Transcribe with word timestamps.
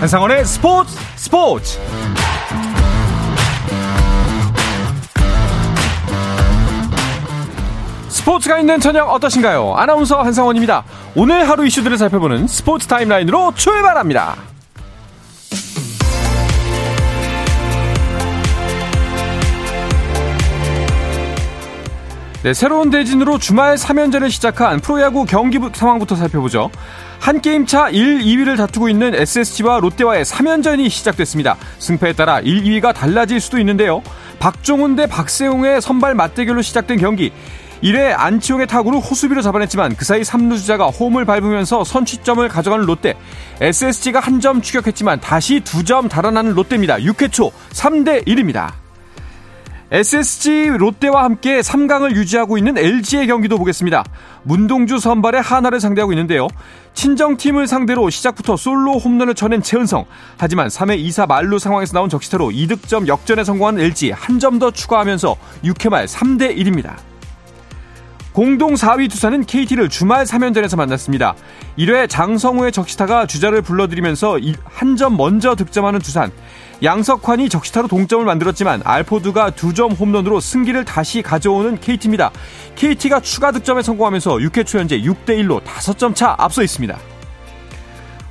한상원의 0.00 0.46
스포츠 0.46 0.96
스포츠 1.16 1.78
스포츠가 8.08 8.58
있는 8.60 8.80
저녁 8.80 9.10
어떠신가요? 9.10 9.74
아나운서 9.76 10.22
한상원입니다. 10.22 10.84
오늘 11.14 11.46
하루 11.46 11.66
이슈들을 11.66 11.98
살펴보는 11.98 12.46
스포츠 12.46 12.86
타임라인으로 12.86 13.52
출발합니다. 13.54 14.36
네, 22.42 22.54
새로운 22.54 22.88
대진으로 22.88 23.36
주말 23.36 23.76
3연전을 23.76 24.30
시작한 24.30 24.80
프로야구 24.80 25.26
경기 25.26 25.58
상황부터 25.74 26.16
살펴보죠. 26.16 26.70
한 27.20 27.40
게임 27.42 27.66
차 27.66 27.90
1, 27.90 28.20
2위를 28.20 28.56
다투고 28.56 28.88
있는 28.88 29.14
SSG와 29.14 29.80
롯데와의 29.80 30.24
3연전이 30.24 30.88
시작됐습니다. 30.88 31.56
승패에 31.78 32.14
따라 32.14 32.40
1, 32.40 32.64
2위가 32.64 32.94
달라질 32.94 33.40
수도 33.40 33.58
있는데요. 33.58 34.02
박종훈 34.38 34.96
대 34.96 35.06
박세웅의 35.06 35.82
선발 35.82 36.14
맞대결로 36.14 36.62
시작된 36.62 36.98
경기. 36.98 37.30
1회 37.82 38.14
안치홍의 38.16 38.66
타구를 38.66 38.98
호수비로 39.00 39.40
잡아냈지만 39.42 39.96
그 39.96 40.04
사이 40.04 40.22
3루 40.22 40.56
주자가 40.56 40.86
홈을 40.86 41.24
밟으면서 41.26 41.84
선취점을 41.84 42.46
가져가는 42.48 42.84
롯데. 42.84 43.14
SSG가 43.60 44.20
한 44.20 44.40
점 44.40 44.62
추격했지만 44.62 45.20
다시 45.20 45.60
두 45.60 45.84
점 45.84 46.08
달아나는 46.08 46.54
롯데입니다. 46.54 46.96
6회 46.96 47.30
초 47.30 47.52
3대 47.72 48.26
1입니다. 48.26 48.79
SSG 49.92 50.76
롯데와 50.78 51.24
함께 51.24 51.60
3강을 51.60 52.14
유지하고 52.14 52.56
있는 52.56 52.78
LG의 52.78 53.26
경기도 53.26 53.58
보겠습니다. 53.58 54.04
문동주 54.44 54.98
선발의 55.00 55.42
하나를 55.42 55.80
상대하고 55.80 56.12
있는데요. 56.12 56.46
친정팀을 56.94 57.66
상대로 57.66 58.08
시작부터 58.08 58.56
솔로 58.56 58.98
홈런을 58.98 59.34
쳐낸 59.34 59.62
최은성. 59.62 60.04
하지만 60.38 60.68
3회 60.68 60.98
2사 61.08 61.26
말루 61.26 61.58
상황에서 61.58 61.92
나온 61.92 62.08
적시타로 62.08 62.50
2득점 62.50 63.08
역전에 63.08 63.42
성공한 63.44 63.78
LG 63.80 64.12
한 64.12 64.38
점 64.38 64.58
더 64.60 64.70
추가하면서 64.70 65.36
6회 65.64 65.88
말 65.90 66.06
3대 66.06 66.56
1입니다. 66.56 66.94
공동 68.32 68.74
4위 68.74 69.10
두산은 69.10 69.44
KT를 69.44 69.88
주말 69.88 70.24
3연전에서 70.24 70.76
만났습니다. 70.76 71.34
1회 71.78 72.08
장성우의 72.08 72.70
적시타가 72.72 73.26
주자를 73.26 73.60
불러들이면서 73.62 74.38
한 74.64 74.96
점 74.96 75.16
먼저 75.16 75.54
득점하는 75.54 76.00
두산. 76.00 76.30
양석환이 76.82 77.48
적시타로 77.48 77.88
동점을 77.88 78.24
만들었지만 78.24 78.82
알포드가 78.84 79.50
두 79.50 79.72
점 79.74 79.92
홈런으로 79.92 80.40
승기를 80.40 80.84
다시 80.84 81.22
가져오는 81.22 81.78
KT입니다. 81.80 82.30
KT가 82.76 83.20
추가 83.20 83.50
득점에 83.50 83.82
성공하면서 83.82 84.36
6회 84.36 84.66
초 84.66 84.78
현재 84.78 85.00
6대1로 85.00 85.62
5점 85.64 86.14
차 86.14 86.34
앞서 86.38 86.62
있습니다. 86.62 86.96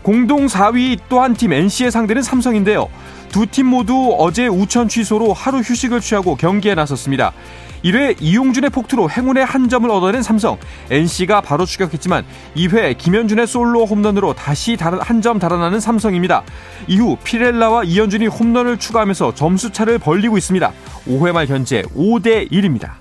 공동 0.01 0.45
4위 0.47 0.99
또 1.09 1.21
한 1.21 1.33
팀 1.35 1.51
NC의 1.53 1.91
상대는 1.91 2.21
삼성인데요. 2.21 2.87
두 3.31 3.45
팀 3.45 3.67
모두 3.67 4.15
어제 4.17 4.47
우천 4.47 4.87
취소로 4.87 5.33
하루 5.33 5.59
휴식을 5.59 6.01
취하고 6.01 6.35
경기에 6.35 6.75
나섰습니다. 6.75 7.33
1회 7.83 8.17
이용준의 8.19 8.71
폭투로 8.71 9.09
행운의 9.09 9.45
한 9.45 9.69
점을 9.69 9.89
얻어낸 9.89 10.21
삼성. 10.21 10.57
NC가 10.91 11.39
바로 11.41 11.65
추격했지만 11.65 12.25
2회 12.55 12.97
김현준의 12.97 13.47
솔로 13.47 13.85
홈런으로 13.85 14.33
다시 14.33 14.75
한 14.79 15.21
점 15.21 15.39
달아나는 15.39 15.79
삼성입니다. 15.79 16.43
이후 16.87 17.17
피렐라와 17.23 17.83
이현준이 17.85 18.27
홈런을 18.27 18.77
추가하면서 18.79 19.35
점수차를 19.35 19.99
벌리고 19.99 20.37
있습니다. 20.37 20.71
5회 21.07 21.31
말 21.31 21.47
현재 21.47 21.83
5대 21.95 22.51
1입니다. 22.51 22.91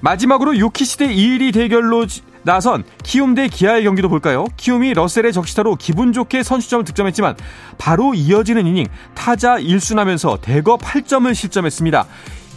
마지막으로 0.00 0.58
요키시 0.58 0.98
대 0.98 1.12
이일이 1.12 1.50
대결로 1.52 2.06
나선 2.42 2.84
키움 3.02 3.34
대 3.34 3.48
기아의 3.48 3.84
경기도 3.84 4.08
볼까요? 4.08 4.46
키움이 4.56 4.94
러셀의 4.94 5.32
적시타로 5.32 5.76
기분 5.76 6.12
좋게 6.12 6.42
선취점을 6.42 6.84
득점했지만 6.84 7.36
바로 7.78 8.14
이어지는 8.14 8.66
이닝 8.66 8.86
타자 9.14 9.56
1순하면서 9.58 10.40
대거 10.40 10.78
8점을 10.78 11.34
실점했습니다. 11.34 12.06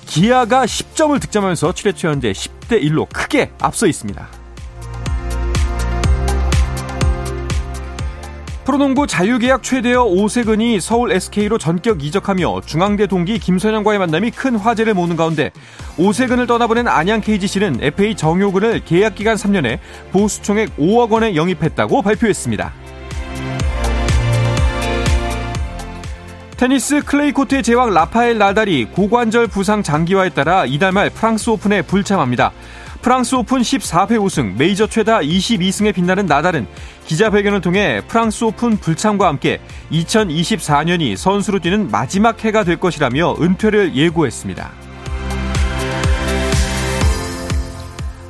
기아가 0.06 0.66
10점을 0.66 1.20
득점하면서 1.22 1.72
7회 1.72 1.96
초 1.96 2.10
현재 2.10 2.32
10대 2.32 2.82
1로 2.84 3.08
크게 3.12 3.52
앞서 3.60 3.88
있습니다. 3.88 4.41
프로농구 8.66 9.08
자유계약 9.08 9.64
최대어 9.64 10.04
오세근이 10.04 10.80
서울 10.82 11.12
SK로 11.12 11.58
전격 11.58 12.04
이적하며 12.04 12.62
중앙대 12.66 13.08
동기 13.08 13.40
김선영과의 13.40 13.98
만남이 13.98 14.32
큰 14.32 14.56
화제를 14.56 14.94
모는 14.94 15.16
가운데 15.16 15.52
오세근을 15.98 16.46
떠나보낸 16.46 16.88
안양 16.88 17.22
KGC는 17.22 17.80
FA 17.82 18.16
정효근을 18.16 18.86
계약 18.86 19.16
기간 19.16 19.36
3년에 19.36 19.80
보수총액 20.12 20.78
5억 20.78 21.10
원에 21.10 21.36
영입했다고 21.36 22.04
발표했습니다. 22.04 22.72
테니스 26.58 27.02
클레이 27.02 27.32
코트의 27.32 27.64
제왕 27.64 27.92
라파엘 27.92 28.38
나달이 28.38 28.90
고관절 28.92 29.48
부상 29.48 29.82
장기화에 29.82 30.30
따라 30.30 30.68
이달 30.68 30.92
말 30.92 31.10
프랑스 31.10 31.50
오픈에 31.50 31.82
불참합니다. 31.82 32.52
프랑스 33.02 33.34
오픈 33.34 33.62
14회 33.62 34.22
우승, 34.22 34.56
메이저 34.58 34.86
최다 34.86 35.22
22승에 35.22 35.94
빛나는 35.94 36.28
나달은 36.28 36.68
기자회견을 37.08 37.60
통해 37.60 38.02
프랑스 38.08 38.44
오픈 38.44 38.78
불참과 38.78 39.28
함께 39.28 39.60
2024년이 39.92 41.18
선수로 41.18 41.60
뛰는 41.60 41.90
마지막 41.90 42.44
해가 42.44 42.64
될 42.64 42.78
것이라며 42.78 43.38
은퇴를 43.42 43.96
예고했습니다. 43.96 44.72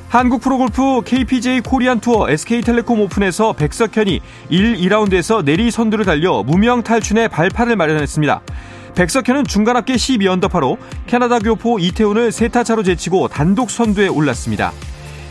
한국 0.08 0.40
프로골프 0.40 1.02
KPJ 1.04 1.60
코리안 1.60 2.00
투어 2.00 2.28
SK텔레콤 2.30 3.00
오픈에서 3.00 3.52
백석현이 3.52 4.20
1, 4.48 4.76
2라운드에서 4.76 5.44
내리 5.44 5.70
선두를 5.70 6.04
달려 6.04 6.42
무명 6.42 6.82
탈춘의 6.82 7.28
발판을 7.28 7.76
마련했습니다. 7.76 8.42
백석현은 8.94 9.44
중간 9.44 9.76
합계 9.76 9.94
12언더파로 9.94 10.76
캐나다 11.06 11.38
교포 11.38 11.78
이태훈을 11.78 12.30
세타차로 12.30 12.82
제치고 12.82 13.28
단독 13.28 13.70
선두에 13.70 14.08
올랐습니다. 14.08 14.72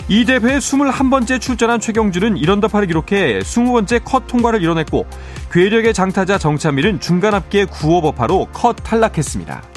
이 0.08 0.26
대회에 0.26 0.58
21번째 0.58 1.40
출전한 1.40 1.80
최경준은 1.80 2.36
1언더파를 2.36 2.88
기록해 2.88 3.40
20번째 3.40 4.04
컷 4.04 4.28
통과를 4.28 4.62
이뤄냈고 4.62 5.06
괴력의 5.52 5.94
장타자 5.94 6.38
정찬밀은 6.38 7.00
중간 7.00 7.34
합계 7.34 7.66
9오버파로 7.66 8.48
컷 8.52 8.76
탈락했습니다. 8.84 9.71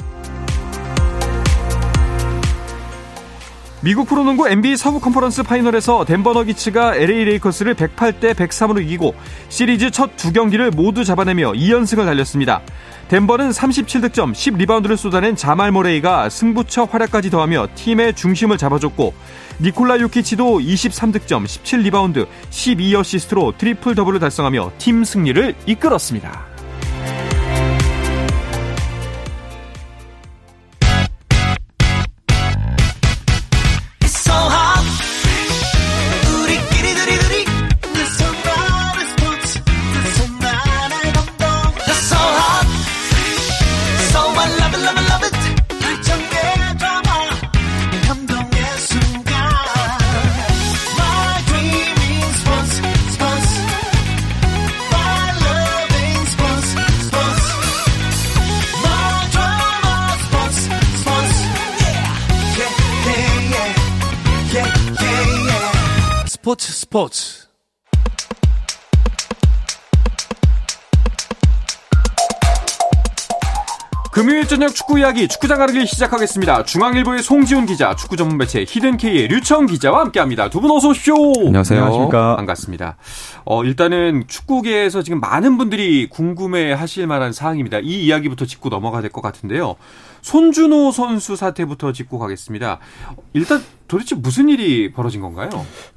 미국 3.85 4.07
프로농구 4.07 4.49
NBA 4.49 4.77
서부 4.77 4.99
컨퍼런스 4.99 5.43
파이널에서 5.43 6.05
덴버 6.05 6.33
너기츠가 6.33 6.95
LA 6.95 7.25
레이커스를 7.25 7.75
108대 7.75 8.33
103으로 8.33 8.81
이기고 8.81 9.13
시리즈 9.49 9.91
첫 9.91 10.17
두 10.17 10.33
경기를 10.33 10.71
모두 10.71 11.03
잡아내며 11.03 11.51
2연승을 11.51 12.03
달렸습니다. 12.03 12.63
덴버는 13.09 13.51
37득점, 13.51 14.33
10리바운드를 14.33 14.97
쏟아낸 14.97 15.35
자말 15.35 15.71
머레이가 15.71 16.29
승부처 16.29 16.85
활약까지 16.85 17.29
더하며 17.29 17.67
팀의 17.75 18.15
중심을 18.15 18.57
잡아줬고 18.57 19.13
니콜라 19.61 19.99
요키치도 19.99 20.61
23득점, 20.61 21.45
17리바운드, 21.45 22.25
12어시스트로 22.49 23.55
트리플 23.55 23.93
더블을 23.93 24.19
달성하며 24.19 24.71
팀 24.79 25.03
승리를 25.03 25.53
이끌었습니다. 25.67 26.54
스포츠 66.85 67.47
금요일 74.11 74.47
저녁 74.47 74.73
축구 74.73 74.97
이야기 74.97 75.27
축구장 75.27 75.57
가르기 75.57 75.85
시작하겠습니다. 75.85 76.63
중앙일보의 76.63 77.21
송지훈 77.21 77.65
기자, 77.65 77.97
축구 77.97 78.15
전문 78.15 78.37
매체 78.37 78.63
히든K의 78.65 79.27
류청 79.27 79.65
기자와 79.65 79.99
함께합니다. 79.99 80.49
두 80.49 80.61
분 80.61 80.71
어서 80.71 80.87
오십시오. 80.89 81.15
안녕하세요. 81.47 81.81
안녕하십니까. 81.81 82.37
반갑습니다. 82.37 82.95
어, 83.43 83.63
일단은 83.65 84.23
축구계에서 84.27 85.01
지금 85.03 85.19
많은 85.19 85.57
분들이 85.57 86.07
궁금해하실 86.09 87.07
만한 87.07 87.33
사항입니다. 87.33 87.79
이 87.79 88.05
이야기부터 88.05 88.45
짚고 88.45 88.69
넘어가야 88.69 89.01
될 89.01 89.11
것 89.11 89.19
같은데요. 89.19 89.75
손준호 90.21 90.93
선수 90.93 91.35
사태부터 91.35 91.91
짚고 91.91 92.17
가겠습니다. 92.17 92.79
일단 93.33 93.61
도대체 93.87 94.15
무슨 94.15 94.49
일이 94.49 94.91
벌어진 94.91 95.21
건가요? 95.21 95.49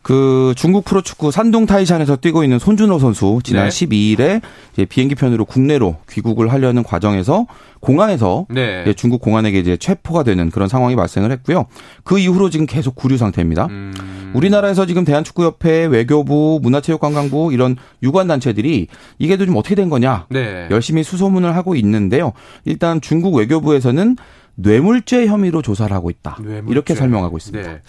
그 0.03 0.53
중국 0.57 0.85
프로축구 0.85 1.31
산둥 1.31 1.67
타이샨에서 1.67 2.17
뛰고 2.17 2.45
있는 2.45 2.59
손준호 2.59 2.99
선수 2.99 3.41
지난 3.43 3.69
네. 3.69 3.87
12일에 3.87 4.43
이제 4.73 4.85
비행기 4.85 5.15
편으로 5.15 5.45
국내로 5.45 5.97
귀국을 6.11 6.53
하려는 6.53 6.83
과정에서 6.83 7.47
공항에서 7.81 8.47
네. 8.51 8.93
중국 8.95 9.21
공안에게 9.21 9.59
이제 9.59 9.77
체포가 9.77 10.23
되는 10.23 10.51
그런 10.51 10.69
상황이 10.69 10.97
발생을 10.97 11.31
했고요. 11.33 11.67
그 12.05 12.19
이후로 12.19 12.51
지금 12.51 12.67
계속 12.67 12.95
구류 12.95 13.17
상태입니다. 13.17 13.67
음. 13.67 14.31
우리나라에서 14.35 14.85
지금 14.85 15.05
대한축구협회, 15.05 15.87
외교부, 15.87 16.59
문화체육관광부 16.63 17.53
이런 17.53 17.77
유관 18.03 18.29
단체들이 18.29 18.89
이게 19.19 19.37
좀 19.39 19.57
어떻게 19.57 19.75
된 19.75 19.89
거냐 19.89 20.27
네. 20.29 20.69
열심히 20.71 21.03
수소문을 21.03 21.57
하고 21.57 21.75
있는데요. 21.77 22.33
일단 22.65 23.01
중국 23.01 23.35
외교부에서는 23.37 24.17
뇌물죄 24.61 25.27
혐의로 25.27 25.63
조사를 25.63 25.95
하고 25.95 26.11
있다. 26.11 26.39
뇌물죄. 26.41 26.71
이렇게 26.71 26.95
설명하고 26.95 27.37
있습니다. 27.37 27.71
네. 27.71 27.83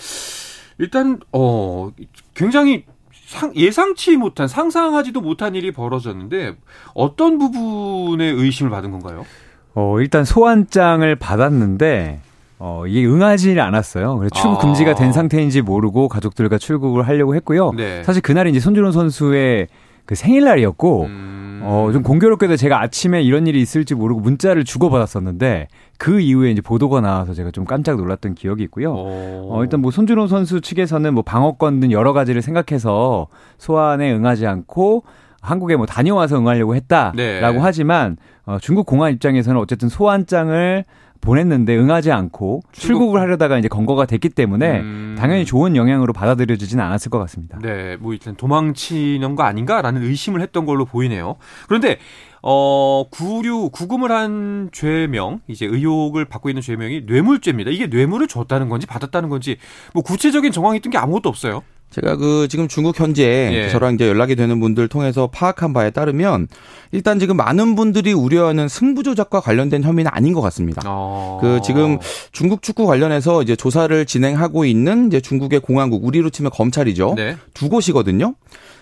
일단 0.78 1.20
어 1.34 1.92
굉장히 2.36 2.86
상, 3.26 3.56
예상치 3.56 4.18
못한 4.18 4.48
상상하지도 4.48 5.22
못한 5.22 5.56
일이 5.56 5.72
벌어졌는데 5.72 6.56
어떤 6.94 7.38
부분에 7.38 8.26
의심을 8.26 8.72
받은 8.72 8.92
건가요? 8.92 9.26
어 9.74 10.00
일단 10.00 10.24
소환장을 10.26 11.16
받았는데 11.16 12.22
어, 12.60 12.86
이게 12.86 13.06
응하지 13.06 13.58
않았어요. 13.60 14.18
그래서 14.18 14.36
출국 14.36 14.58
아. 14.58 14.62
금지가 14.62 14.96
된 14.96 15.14
상태인지 15.14 15.62
모르고 15.62 16.10
가족들과 16.10 16.58
출국을 16.58 17.08
하려고 17.08 17.34
했고요. 17.36 17.72
네. 17.72 18.04
사실 18.04 18.22
그날이 18.22 18.50
이제 18.50 18.60
손준호 18.60 18.92
선수의 18.92 19.70
그 20.06 20.16
생일날이었고, 20.16 21.04
음. 21.06 21.62
어, 21.64 21.90
좀 21.94 22.04
공교롭게도 22.04 22.58
제가 22.58 22.82
아침에 22.82 23.22
이런 23.22 23.48
일이 23.48 23.62
있을지 23.62 23.96
모르고 23.96 24.20
문자를 24.20 24.66
주고받았었는데, 24.66 25.70
그 26.00 26.22
이후에 26.22 26.50
이제 26.50 26.62
보도가 26.62 27.02
나와서 27.02 27.34
제가 27.34 27.52
좀 27.52 27.66
깜짝 27.66 27.98
놀랐던 27.98 28.34
기억이 28.34 28.64
있고요. 28.64 28.94
어, 28.96 29.60
일단 29.64 29.82
뭐 29.82 29.92
손준호 29.92 30.28
선수 30.28 30.62
측에서는 30.62 31.14
뭐 31.14 31.24
방어권 31.24 31.82
등 31.82 31.92
여러 31.92 32.14
가지를 32.14 32.42
생각해서 32.42 33.28
소환에 33.58 34.12
응하지 34.14 34.48
않고 34.48 35.04
한국에 35.42 35.76
뭐 35.76 35.86
다녀와서 35.86 36.40
응하려고 36.40 36.74
했다라고 36.76 37.18
네. 37.18 37.58
하지만 37.60 38.16
어, 38.46 38.58
중국 38.62 38.86
공안 38.86 39.12
입장에서는 39.12 39.60
어쨌든 39.60 39.90
소환장을 39.90 40.86
보냈는데 41.22 41.78
응하지 41.78 42.14
않고 42.14 42.62
출국. 42.72 43.00
출국을 43.00 43.20
하려다가 43.20 43.58
이제 43.58 43.68
건거가 43.68 44.06
됐기 44.06 44.30
때문에 44.30 44.80
음. 44.80 45.16
당연히 45.20 45.44
좋은 45.44 45.76
영향으로 45.76 46.14
받아들여지지는 46.14 46.82
않았을 46.82 47.12
것 47.12 47.20
같습니다. 47.20 47.60
네, 47.62 47.98
뭐 47.98 48.14
일단 48.14 48.36
도망치는 48.36 49.36
거 49.36 49.44
아닌가라는 49.44 50.02
의심을 50.02 50.42
했던 50.42 50.66
걸로 50.66 50.86
보이네요. 50.86 51.36
그런데 51.68 51.98
어, 52.42 53.06
구류, 53.10 53.70
구금을 53.70 54.12
한 54.12 54.70
죄명, 54.72 55.42
이제 55.48 55.66
의혹을 55.66 56.26
받고 56.26 56.50
있는 56.50 56.62
죄명이 56.62 57.02
뇌물죄입니다. 57.08 57.72
이게 57.72 57.88
뇌물을 57.88 58.28
줬다는 58.28 58.70
건지 58.70 58.88
받았다는 58.88 59.30
건지, 59.30 59.58
뭐 59.94 60.04
구체적인 60.04 60.52
정황이 60.52 60.78
있던 60.78 60.92
게 60.92 60.98
아무것도 60.98 61.30
없어요. 61.30 61.64
제가 61.90 62.18
그 62.18 62.48
지금 62.48 62.68
중국 62.68 63.00
현재 63.00 63.50
예. 63.52 63.70
저랑 63.70 63.96
이제 63.96 64.08
연락이 64.08 64.36
되는 64.36 64.60
분들 64.60 64.88
통해서 64.90 65.28
파악한 65.28 65.74
바에 65.74 65.90
따르면 65.90 66.48
일단 66.92 67.20
지금 67.20 67.36
많은 67.38 67.76
분들이 67.76 68.14
우려하는 68.14 68.68
승부 68.68 69.02
조작과 69.02 69.40
관련된 69.40 69.84
혐의는 69.84 70.12
아닌 70.14 70.34
것 70.34 70.42
같습니다. 70.42 70.84
어. 70.86 71.40
그 71.42 71.62
지금 71.64 71.98
중국 72.32 72.62
축구 72.62 72.86
관련해서 72.86 73.42
이제 73.42 73.56
조사를 73.56 74.06
진행하고 74.06 74.66
있는 74.66 75.08
이제 75.08 75.20
중국의 75.20 75.62
공안국 75.62 76.06
우리로 76.06 76.30
치면 76.30 76.52
검찰이죠. 76.52 77.16
네. 77.16 77.38
두 77.54 77.70
곳이거든요. 77.70 78.36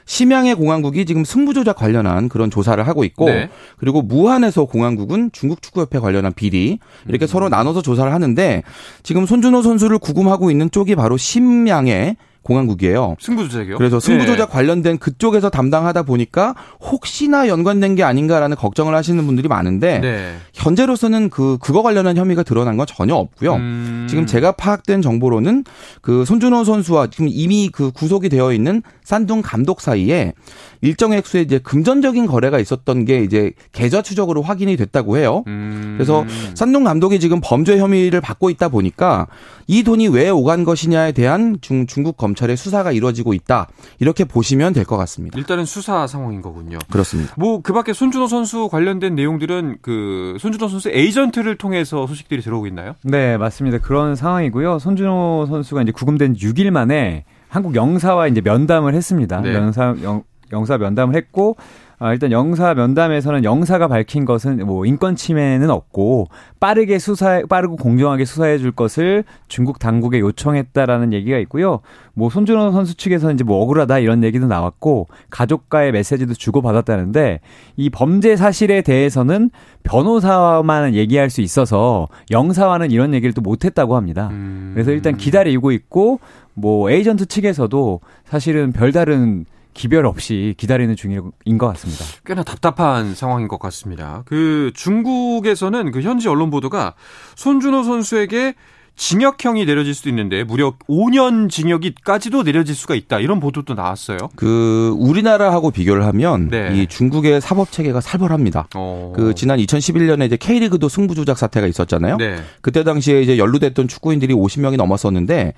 심양의 0.08 0.56
공항국이 0.56 1.06
지금 1.06 1.24
승부조작 1.24 1.76
관련한 1.76 2.30
그런 2.30 2.50
조사를 2.50 2.86
하고 2.88 3.04
있고 3.04 3.26
네. 3.26 3.50
그리고 3.78 4.02
무한에서 4.02 4.66
공항국은 4.66 5.30
중국 5.34 5.62
축구협회 5.62 6.00
관련한 6.00 6.34
비리 6.34 6.80
이렇게 7.08 7.26
음. 7.26 7.28
서로 7.28 7.50
나눠서 7.50 7.82
조사를 7.82 8.12
하는데 8.12 8.64
지금 9.04 9.26
손준호 9.26 9.62
선수를 9.62 10.00
구금하고 10.00 10.50
있는 10.50 10.72
쪽이 10.72 10.96
바로 10.96 11.18
심양의 11.18 12.16
공항국이에요. 12.48 13.18
승부조작이요? 13.20 13.78
그래서 13.78 14.00
승부조작 14.00 14.50
네. 14.50 14.54
관련된 14.54 14.98
그쪽에서 14.98 15.50
담당하다 15.50 16.04
보니까 16.04 16.56
혹시나 16.80 17.48
연관된 17.50 17.96
게 17.96 18.04
아닌가라는 18.04 18.56
걱정을 18.56 18.96
하시는 18.96 19.26
분들이 19.26 19.50
많은데 19.50 20.00
네. 20.00 20.36
현재로서는 20.54 21.30
그 21.30 21.58
그거 21.60 21.82
관련한 21.82 22.16
혐의가 22.16 22.44
드러난 22.44 22.78
건 22.78 22.88
전혀 22.88 23.16
없고요. 23.16 23.56
음. 23.56 24.08
지금 24.10 24.26
제가 24.26 24.54
파악된 24.54 25.02
정보로는 25.02 25.66
그 26.02 26.24
손준호 26.24 26.64
선수와 26.64 27.08
지금 27.08 27.28
이미 27.30 27.70
그 27.70 27.92
구속이 27.92 28.30
되어 28.30 28.54
있는 28.54 28.82
산둥 29.04 29.42
감독 29.42 29.82
사이에 29.82 30.34
일정 30.82 31.12
액수의 31.12 31.44
이제 31.44 31.60
금전적인 31.60 32.28
거래가 32.28 32.60
있었던 32.60 33.06
게 33.06 33.24
이제 33.24 33.52
계좌 33.74 34.02
추적으로 34.02 34.42
확인이 34.42 34.78
됐다고 34.78 35.18
해요. 35.18 35.44
음. 35.48 35.96
그래서 35.98 36.26
산둥 36.54 36.86
감독이 36.86 37.20
지금 37.20 37.42
범죄 37.44 37.78
혐의를 37.78 38.22
받고 38.22 38.50
있다 38.50 38.70
보니까 38.70 39.28
이 39.68 39.84
돈이 39.84 40.08
왜 40.08 40.30
오간 40.30 40.64
것이냐에 40.64 41.12
대한 41.12 41.58
중, 41.60 41.88
중국 41.88 42.16
검찰 42.16 42.37
의 42.50 42.56
수사가 42.58 42.92
이루어지고 42.92 43.34
있다. 43.34 43.68
이렇게 44.00 44.24
보시면 44.26 44.74
될 44.74 44.86
것 44.86 44.96
같습니다. 44.98 45.38
일단은 45.38 45.66
수사 45.66 46.08
상황인 46.08 46.42
거군요. 46.42 46.78
그렇습니다. 46.92 47.34
뭐 47.38 47.62
그 47.62 47.74
밖에 47.74 47.92
손준호 47.94 48.28
선수 48.28 48.70
관련된 48.70 49.16
내용들은 49.16 49.78
그 49.82 50.38
손준호 50.40 50.68
선수 50.70 50.90
에이전트를 50.90 51.58
통해서 51.58 52.08
소식들이 52.08 52.42
들어오고 52.42 52.68
있나요? 52.68 52.94
네, 53.04 53.38
맞습니다. 53.38 53.80
그런 53.80 54.16
상황이고요. 54.16 54.80
손준호 54.80 55.46
선수가 55.50 55.82
이제 55.82 55.92
구금된 55.92 56.36
6일 56.36 56.70
만에 56.72 57.26
한국 57.50 57.76
영사와 57.76 58.28
이제 58.28 58.42
면담을 58.42 58.94
했습니다. 58.94 59.42
네. 59.42 59.54
영사 59.54 59.96
영, 60.04 60.24
영사 60.52 60.78
면담을 60.78 61.16
했고 61.16 61.56
아, 62.00 62.14
일단 62.14 62.32
영사 62.32 62.76
면담에서는 62.76 63.44
영사가 63.44 63.88
밝힌 63.88 64.24
것은 64.24 64.64
뭐 64.68 64.86
인권 64.86 65.16
침해는 65.16 65.72
없고 65.72 66.28
빠르게 66.60 67.00
수사 67.00 67.42
빠르고 67.50 67.76
공정하게 67.78 68.24
수사해 68.24 68.60
줄 68.60 68.72
것을 68.72 69.24
중국 69.48 69.80
당국에 69.80 70.20
요청했다라는 70.20 71.12
얘기가 71.12 71.40
있고요. 71.40 71.80
뭐 72.14 72.30
손준호 72.30 72.72
선수 72.72 72.96
측에서는 72.96 73.34
이제 73.34 73.44
뭐 73.44 73.64
억울하다 73.64 73.98
이런 73.98 74.24
얘기도 74.24 74.46
나왔고 74.46 75.08
가족과의 75.32 75.92
메시지도 75.92 76.36
주고 76.36 76.62
받았다는데 76.62 77.40
이 77.78 77.90
범죄 77.90 78.36
사실에 78.36 78.82
대해서는 78.84 79.50
변호사만 79.82 80.94
얘기할 80.94 81.32
수 81.32 81.42
있어서 81.42 82.08
영사와는 82.30 82.92
이런 82.92 83.16
얘기를 83.16 83.34
또 83.34 83.42
못 83.48 83.64
했다고 83.64 83.96
합니다. 83.96 84.28
음. 84.34 84.72
그래서 84.74 84.92
일단 84.92 85.16
기다리고 85.16 85.72
있고 85.72 86.20
뭐 86.54 86.92
에이전트 86.92 87.28
측에서도 87.28 88.02
사실은 88.26 88.74
별다른 88.74 89.46
기별 89.78 90.06
없이 90.06 90.56
기다리는 90.58 90.96
중인 90.96 91.58
것 91.58 91.68
같습니다. 91.68 92.04
꽤나 92.26 92.44
답답한 92.44 93.16
상황인 93.16 93.48
것 93.48 93.60
같습니다. 93.60 94.24
그 94.26 94.72
중국에서는 94.76 95.92
그 95.92 96.02
현지 96.02 96.28
언론 96.28 96.50
보도가 96.50 96.96
손준호 97.36 97.84
선수에게 97.84 98.56
징역형이 98.98 99.66
내려질 99.66 99.94
수도 99.94 100.10
있는데 100.10 100.44
무려 100.44 100.74
5년 100.90 101.52
징역이까지도 101.52 102.42
내려질 102.42 102.74
수가 102.74 102.96
있다 102.96 103.20
이런 103.20 103.40
보도도 103.40 103.76
나왔어요. 103.76 104.18
그 104.36 104.96
우리나라하고 104.98 105.70
비교를 105.70 106.04
하면 106.08 106.50
네. 106.50 106.72
이 106.74 106.88
중국의 106.88 107.40
사법 107.40 107.72
체계가 107.72 108.02
살벌합니다. 108.02 108.70
어. 108.76 109.14
그 109.16 109.36
지난 109.36 109.60
2011년에 109.60 110.26
이제 110.26 110.36
K리그도 110.36 110.90
승부 110.90 111.14
조작 111.14 111.38
사태가 111.38 111.68
있었잖아요. 111.68 112.18
네. 112.18 112.38
그때 112.62 112.84
당시에 112.84 113.22
이제 113.22 113.38
연루됐던 113.38 113.88
축구인들이 113.88 114.34
50명이 114.34 114.78
넘었었는데 114.78 115.54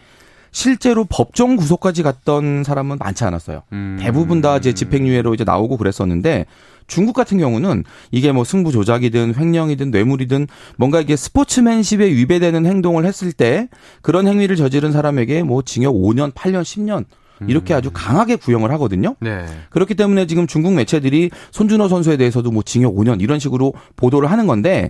실제로 0.52 1.06
법정 1.06 1.56
구속까지 1.56 2.04
갔던 2.04 2.64
사람은 2.64 2.98
많지 3.00 3.24
않았어요. 3.24 3.64
음. 3.74 3.98
대부분 4.00 4.42
다 4.42 4.58
이제 4.58 4.74
집행유예로 4.74 5.34
이제 5.34 5.44
나오고 5.44 5.78
그랬었는데 5.78 6.46
중국 6.88 7.14
같은 7.14 7.38
경우는 7.38 7.84
이게 8.12 8.32
뭐 8.32 8.44
승부 8.44 8.72
조작이든 8.72 9.36
횡령이든 9.36 9.92
뇌물이든 9.92 10.48
뭔가 10.78 11.00
이게 11.00 11.16
스포츠맨십에 11.16 12.06
위배되는 12.08 12.66
행동을 12.66 13.06
했을 13.06 13.32
때 13.32 13.70
그런 14.02 14.28
행위를 14.28 14.56
저지른 14.56 14.92
사람에게 14.92 15.44
뭐 15.44 15.62
징역 15.62 15.94
5년, 15.94 16.34
8년, 16.34 16.64
10년 16.64 17.06
이렇게 17.48 17.74
아주 17.74 17.90
강하게 17.94 18.36
구형을 18.36 18.72
하거든요. 18.72 19.16
네. 19.22 19.46
그렇기 19.70 19.96
때문에 19.96 20.26
지금 20.26 20.46
중국 20.46 20.74
매체들이 20.74 21.30
손준호 21.52 21.88
선수에 21.88 22.18
대해서도 22.18 22.52
뭐 22.52 22.64
징역 22.64 22.96
5년 22.96 23.22
이런 23.22 23.40
식으로 23.40 23.74
보도를 23.96 24.30
하는 24.30 24.48
건데 24.48 24.90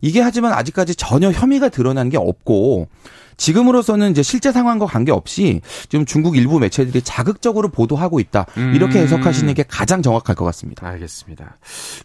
이게 0.00 0.20
하지만 0.20 0.52
아직까지 0.52 0.96
전혀 0.96 1.30
혐의가 1.30 1.68
드러난 1.68 2.08
게 2.08 2.16
없고 2.16 2.88
지금으로서는 3.36 4.10
이제 4.10 4.22
실제 4.22 4.52
상황과 4.52 4.86
관계없이 4.86 5.60
지금 5.88 6.04
중국 6.04 6.36
일부 6.36 6.58
매체들이 6.58 7.02
자극적으로 7.02 7.68
보도하고 7.68 8.20
있다. 8.20 8.46
이렇게 8.74 8.98
음. 8.98 9.04
해석하시는 9.04 9.54
게 9.54 9.64
가장 9.66 10.02
정확할 10.02 10.36
것 10.36 10.44
같습니다. 10.44 10.86
알겠습니다. 10.86 11.56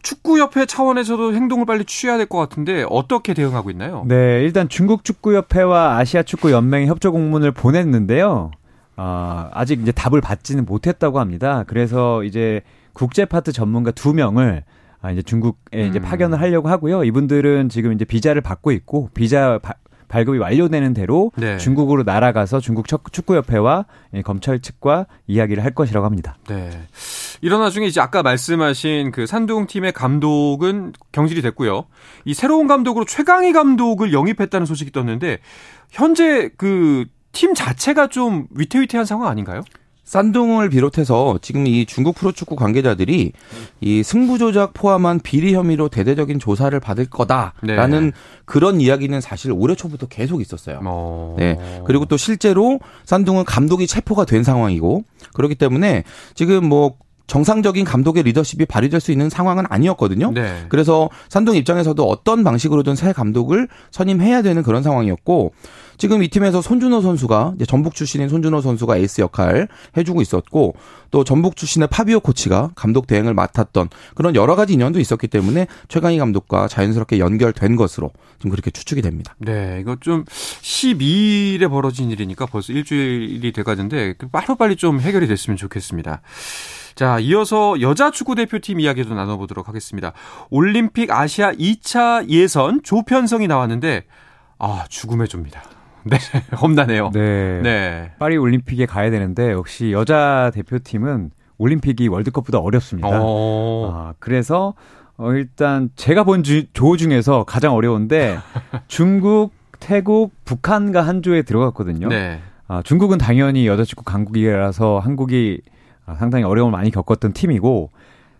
축구협회 0.01 0.65
차원에서도 0.65 1.33
행동을 1.33 1.65
빨리 1.65 1.83
취해야 1.85 2.17
될 2.17 2.29
것 2.29 2.37
같은데 2.37 2.85
어떻게 2.89 3.33
대응하고 3.33 3.71
있나요? 3.71 4.03
네, 4.07 4.41
일단 4.43 4.69
중국 4.69 5.03
축구협회와 5.03 5.97
아시아 5.97 6.21
축구 6.23 6.51
연맹이 6.51 6.85
협조 6.87 7.11
공문을 7.11 7.51
보냈는데요. 7.51 8.51
어, 8.97 9.49
아직 9.53 9.81
이제 9.81 9.91
답을 9.91 10.21
받지는 10.21 10.65
못했다고 10.65 11.19
합니다. 11.19 11.63
그래서 11.67 12.23
이제 12.23 12.61
국제 12.93 13.25
파트 13.25 13.51
전문가 13.51 13.91
두 13.91 14.13
명을 14.13 14.63
아, 15.01 15.11
이제 15.11 15.21
중국에 15.21 15.87
이제 15.87 15.99
음. 15.99 16.01
파견을 16.03 16.39
하려고 16.41 16.67
하고요. 16.69 17.03
이분들은 17.05 17.69
지금 17.69 17.93
이제 17.93 18.03
비자를 18.05 18.41
받고 18.41 18.71
있고 18.73 19.09
비자 19.13 19.57
바, 19.61 19.73
발급이 20.09 20.37
완료되는 20.37 20.93
대로 20.93 21.31
네. 21.37 21.57
중국으로 21.57 22.03
날아가서 22.03 22.59
중국 22.59 22.87
축구협회와 22.87 23.85
검찰 24.25 24.59
측과 24.59 25.05
이야기를 25.27 25.63
할 25.63 25.73
것이라고 25.73 26.05
합니다. 26.05 26.35
네. 26.49 26.69
이런 27.41 27.61
와중에 27.61 27.87
이제 27.87 28.01
아까 28.01 28.21
말씀하신 28.21 29.11
그 29.11 29.25
산둥 29.25 29.67
팀의 29.67 29.93
감독은 29.93 30.91
경질이 31.13 31.41
됐고요. 31.41 31.85
이 32.25 32.33
새로운 32.33 32.67
감독으로 32.67 33.05
최강희 33.05 33.53
감독을 33.53 34.11
영입했다는 34.11 34.65
소식이 34.65 34.91
떴는데 34.91 35.37
현재 35.89 36.49
그 36.57 37.05
팀 37.31 37.53
자체가 37.53 38.07
좀 38.07 38.47
위태위태한 38.51 39.05
상황 39.05 39.29
아닌가요? 39.29 39.61
산둥을 40.09 40.71
비롯해서 40.71 41.37
지금 41.39 41.67
이 41.67 41.85
중국 41.85 42.15
프로축구 42.15 42.55
관계자들이 42.55 43.31
이 43.79 44.03
승부 44.03 44.39
조작 44.39 44.73
포함한 44.73 45.19
비리 45.19 45.53
혐의로 45.53 45.87
대대적인 45.87 46.39
조사를 46.39 46.77
받을 46.79 47.05
거다라는 47.05 48.05
네. 48.05 48.11
그런 48.45 48.81
이야기는 48.81 49.21
사실 49.21 49.51
올해 49.51 49.75
초부터 49.75 50.07
계속 50.07 50.41
있었어요. 50.41 50.79
어... 50.83 51.35
네. 51.37 51.59
그리고 51.85 52.05
또 52.05 52.17
실제로 52.17 52.79
산둥은 53.05 53.45
감독이 53.45 53.85
체포가 53.85 54.25
된 54.25 54.43
상황이고 54.43 55.03
그렇기 55.35 55.53
때문에 55.53 56.03
지금 56.33 56.67
뭐 56.67 56.95
정상적인 57.29 57.85
감독의 57.85 58.23
리더십이 58.23 58.65
발휘될 58.65 58.99
수 58.99 59.11
있는 59.11 59.29
상황은 59.29 59.65
아니었거든요. 59.69 60.31
네. 60.31 60.65
그래서 60.67 61.09
산둥 61.29 61.55
입장에서도 61.55 62.03
어떤 62.03 62.43
방식으로든 62.43 62.95
새 62.95 63.13
감독을 63.13 63.69
선임해야 63.91 64.41
되는 64.41 64.63
그런 64.63 64.83
상황이었고 64.83 65.53
지금 65.97 66.23
이 66.23 66.29
팀에서 66.29 66.61
손준호 66.61 67.01
선수가 67.01 67.55
전북 67.67 67.93
출신인 67.93 68.29
손준호 68.29 68.61
선수가 68.61 68.97
에이스 68.97 69.21
역할 69.21 69.67
해주고 69.95 70.21
있었고 70.21 70.75
또 71.11 71.23
전북 71.23 71.55
출신의 71.55 71.89
파비오 71.89 72.21
코치가 72.21 72.71
감독 72.73 73.05
대행을 73.05 73.33
맡았던 73.33 73.89
그런 74.15 74.33
여러 74.33 74.55
가지 74.55 74.73
인연도 74.73 74.99
있었기 74.99 75.27
때문에 75.27 75.67
최강희 75.89 76.17
감독과 76.17 76.67
자연스럽게 76.67 77.19
연결된 77.19 77.75
것으로 77.75 78.11
좀 78.39 78.49
그렇게 78.49 78.71
추측이 78.71 79.01
됩니다. 79.01 79.35
네, 79.39 79.79
이거 79.81 79.97
좀 79.99 80.23
12일에 80.25 81.69
벌어진 81.69 82.09
일이니까 82.11 82.45
벌써 82.45 82.73
일주일이 82.73 83.51
돼가는데 83.51 84.15
빠르빨리 84.31 84.77
좀 84.77 85.01
해결이 85.01 85.27
됐으면 85.27 85.57
좋겠습니다. 85.57 86.21
자, 86.99 87.17
이어서 87.17 87.79
여자 87.79 88.11
축구 88.11 88.35
대표팀 88.35 88.81
이야기도 88.81 89.15
나눠보도록 89.15 89.69
하겠습니다. 89.69 90.11
올림픽 90.49 91.11
아시아 91.11 91.53
2차 91.53 92.27
예선 92.27 92.83
조편성이 92.83 93.47
나왔는데 93.47 94.03
아 94.57 94.83
죽음의 94.89 95.29
조입니다. 95.29 95.63
네, 96.03 96.17
험난해요. 96.61 97.11
네. 97.13 97.61
네. 97.61 98.11
파리 98.19 98.35
올림픽에 98.35 98.85
가야 98.85 99.11
되는데 99.11 99.51
역시 99.51 99.93
여자 99.93 100.51
대표팀은 100.53 101.31
올림픽이 101.57 102.09
월드컵보다 102.09 102.57
어렵습니다. 102.57 103.07
어. 103.09 103.91
아, 103.93 104.13
그래서 104.19 104.73
어, 105.15 105.31
일단 105.31 105.91
제가 105.95 106.25
본조 106.25 106.97
중에서 106.97 107.45
가장 107.45 107.75
어려운데 107.75 108.39
중국, 108.89 109.51
태국, 109.79 110.33
북한과 110.43 111.03
한 111.03 111.21
조에 111.21 111.43
들어갔거든요. 111.43 112.09
네. 112.09 112.41
아, 112.67 112.81
중국은 112.83 113.19
당연히 113.19 113.67
여자 113.67 113.85
축구 113.85 114.03
강국이라서 114.03 114.99
한국이 114.99 115.61
아, 115.63 115.78
상당히 116.17 116.43
어려움을 116.45 116.71
많이 116.71 116.91
겪었던 116.91 117.33
팀이고 117.33 117.89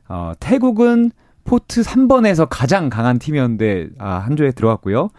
어, 0.08 0.32
태국은 0.40 1.12
포트 1.44 1.82
3번에서 1.82 2.48
가장 2.50 2.90
강한 2.90 3.20
팀이었는데 3.20 3.90
아, 3.98 4.16
한 4.16 4.36
조에 4.36 4.52
들어갔고요. 4.52 5.10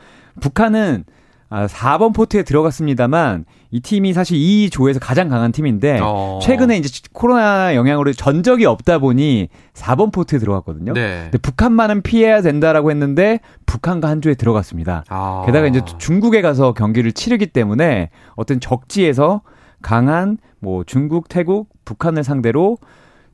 북한은 0.41 1.05
아, 1.53 1.67
4번 1.67 2.15
포트에 2.15 2.45
들어갔습니다만 2.45 3.45
이 3.73 3.81
팀이 3.81 4.13
사실 4.13 4.37
이 4.37 4.71
조에서 4.71 5.01
가장 5.01 5.29
강한 5.29 5.51
팀인데 5.51 5.99
어. 6.01 6.39
최근에 6.43 6.77
이제 6.77 6.89
코로나 7.13 7.75
영향으로 7.75 8.13
전적이 8.13 8.67
없다 8.67 8.99
보니 8.99 9.49
4번 9.75 10.13
포트에 10.13 10.39
들어갔거든요. 10.39 10.93
네. 10.93 11.23
근데 11.25 11.39
북한만은 11.39 12.03
피해야 12.03 12.41
된다라고 12.41 12.93
했는데 12.93 13.41
북한과 13.67 14.09
한 14.09 14.23
조에 14.23 14.35
들어갔습니다. 14.35 15.05
아. 15.09 15.43
게다가 15.47 15.67
이제 15.67 15.81
중국에 15.99 16.41
가서 16.41 16.73
경기를 16.73 17.11
치르기 17.11 17.49
때문에 17.49 18.11
어떤 18.37 18.61
적지에서 18.61 19.43
강한 19.83 20.39
뭐 20.59 20.85
중국, 20.85 21.29
태국, 21.29 21.69
북한을 21.85 22.25
상대로 22.25 22.79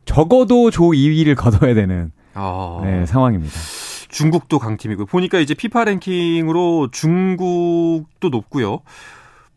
적어도 0.05 0.71
조 0.71 0.85
2위를 0.91 1.37
거둬야 1.37 1.75
되는 1.75 2.13
어. 2.35 2.81
네, 2.85 3.07
상황입니다. 3.07 3.55
중국도 4.09 4.59
강팀이고 4.59 5.07
보니까 5.07 5.39
이제 5.41 5.55
피파 5.55 5.85
랭킹으로 5.85 6.91
중국도 6.93 8.29
높고요. 8.29 8.81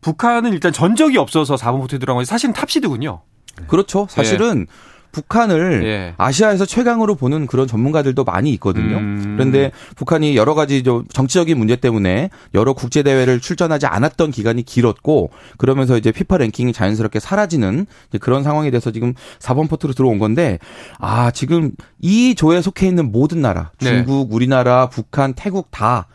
북한은 0.00 0.52
일단 0.52 0.72
전적이 0.72 1.18
없어서 1.18 1.54
4번 1.56 1.80
포트에 1.80 1.98
들어간 1.98 2.18
건 2.18 2.24
사실은 2.24 2.52
탑시드군요. 2.52 3.20
그렇죠. 3.66 4.06
사실은 4.08 4.60
네. 4.60 4.66
북한을 5.12 5.84
예. 5.84 6.14
아시아에서 6.16 6.64
최강으로 6.66 7.14
보는 7.14 7.46
그런 7.46 7.66
전문가들도 7.66 8.24
많이 8.24 8.50
있거든요. 8.54 8.98
음. 8.98 9.34
그런데 9.36 9.72
북한이 9.96 10.36
여러 10.36 10.54
가지 10.54 10.82
정치적인 10.82 11.58
문제 11.58 11.76
때문에 11.76 12.30
여러 12.54 12.72
국제 12.72 13.02
대회를 13.02 13.40
출전하지 13.40 13.86
않았던 13.86 14.30
기간이 14.30 14.62
길었고 14.62 15.30
그러면서 15.58 15.96
이제 15.96 16.12
피파 16.12 16.38
랭킹이 16.38 16.72
자연스럽게 16.72 17.20
사라지는 17.20 17.86
그런 18.20 18.42
상황이 18.42 18.70
돼서 18.70 18.90
지금 18.90 19.14
4번 19.38 19.68
포트로 19.68 19.92
들어온 19.92 20.18
건데 20.18 20.58
아 20.98 21.30
지금 21.30 21.72
이 22.00 22.34
조에 22.34 22.62
속해 22.62 22.86
있는 22.86 23.12
모든 23.12 23.40
나라 23.40 23.70
네. 23.80 23.88
중국, 23.88 24.28
네. 24.28 24.34
우리나라, 24.34 24.88
북한, 24.88 25.34
태국 25.34 25.70
다 25.70 26.06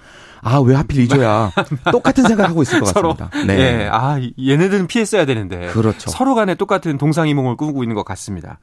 아, 0.45 0.59
왜 0.59 0.75
하필 0.75 1.01
이줘야 1.01 1.51
똑같은 1.91 2.23
생각하고 2.23 2.61
있을 2.61 2.79
것 2.79 2.93
같습니다. 2.93 3.29
서로, 3.33 3.45
네. 3.47 3.57
예, 3.59 3.89
아, 3.91 4.19
얘네들은 4.39 4.87
피했어야 4.87 5.25
되는데. 5.25 5.67
그렇죠. 5.67 6.09
서로 6.11 6.35
간에 6.35 6.53
똑같은 6.55 6.97
동상이몽을 6.99 7.57
꾸고 7.57 7.83
있는 7.83 7.95
것 7.95 8.05
같습니다. 8.05 8.59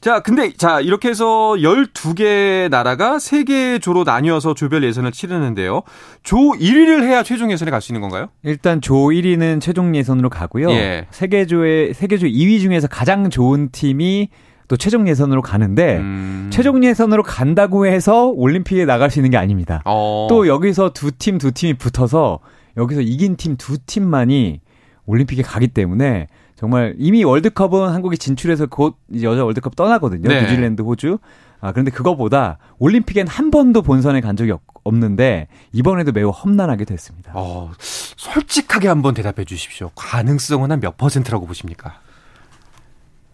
자, 0.00 0.20
근데 0.20 0.52
자, 0.56 0.80
이렇게 0.80 1.10
해서 1.10 1.24
12개 1.58 2.70
나라가 2.70 3.16
3개 3.18 3.82
조로 3.82 4.04
나뉘어서 4.04 4.54
조별 4.54 4.82
예선을 4.84 5.12
치르는데요. 5.12 5.82
조 6.22 6.36
1위를 6.36 7.02
해야 7.02 7.22
최종 7.22 7.52
예선에 7.52 7.70
갈 7.70 7.80
수 7.82 7.92
있는 7.92 8.00
건가요? 8.00 8.28
일단 8.42 8.80
조 8.80 8.94
1위는 8.94 9.60
최종 9.60 9.94
예선으로 9.94 10.30
가고요. 10.30 10.70
예. 10.70 11.06
세계 11.10 11.44
조의 11.46 11.92
세계 11.94 12.16
조 12.16 12.26
2위 12.26 12.60
중에서 12.60 12.88
가장 12.88 13.28
좋은 13.28 13.70
팀이 13.72 14.28
또 14.70 14.76
최종 14.76 15.08
예선으로 15.08 15.42
가는데 15.42 15.96
음. 15.98 16.48
최종 16.52 16.84
예선으로 16.84 17.24
간다고 17.24 17.86
해서 17.86 18.28
올림픽에 18.28 18.84
나갈 18.84 19.10
수 19.10 19.18
있는 19.18 19.32
게 19.32 19.36
아닙니다. 19.36 19.82
어. 19.84 20.28
또 20.30 20.46
여기서 20.46 20.92
두 20.92 21.10
팀 21.18 21.38
두 21.38 21.50
팀이 21.50 21.74
붙어서 21.74 22.38
여기서 22.76 23.00
이긴 23.00 23.34
팀 23.36 23.56
두 23.56 23.78
팀만이 23.78 24.60
올림픽에 25.06 25.42
가기 25.42 25.66
때문에 25.68 26.28
정말 26.54 26.94
이미 26.98 27.24
월드컵은 27.24 27.88
한국이 27.88 28.16
진출해서 28.16 28.66
곧 28.66 28.94
여자 29.22 29.44
월드컵 29.44 29.74
떠나거든요. 29.74 30.28
네. 30.28 30.42
뉴질랜드, 30.42 30.82
호주. 30.82 31.18
아, 31.60 31.72
그런데 31.72 31.90
그거보다 31.90 32.58
올림픽엔 32.78 33.26
한 33.26 33.50
번도 33.50 33.82
본선에 33.82 34.20
간 34.20 34.36
적이 34.36 34.52
없, 34.52 34.60
없는데 34.84 35.48
이번에도 35.72 36.12
매우 36.12 36.30
험난하게 36.30 36.84
됐습니다. 36.84 37.32
어, 37.34 37.72
솔직하게 37.80 38.86
한번 38.86 39.14
대답해 39.14 39.44
주십시오. 39.44 39.90
가능성은 39.96 40.70
한 40.70 40.78
몇 40.80 40.96
퍼센트라고 40.96 41.44
보십니까? 41.46 41.94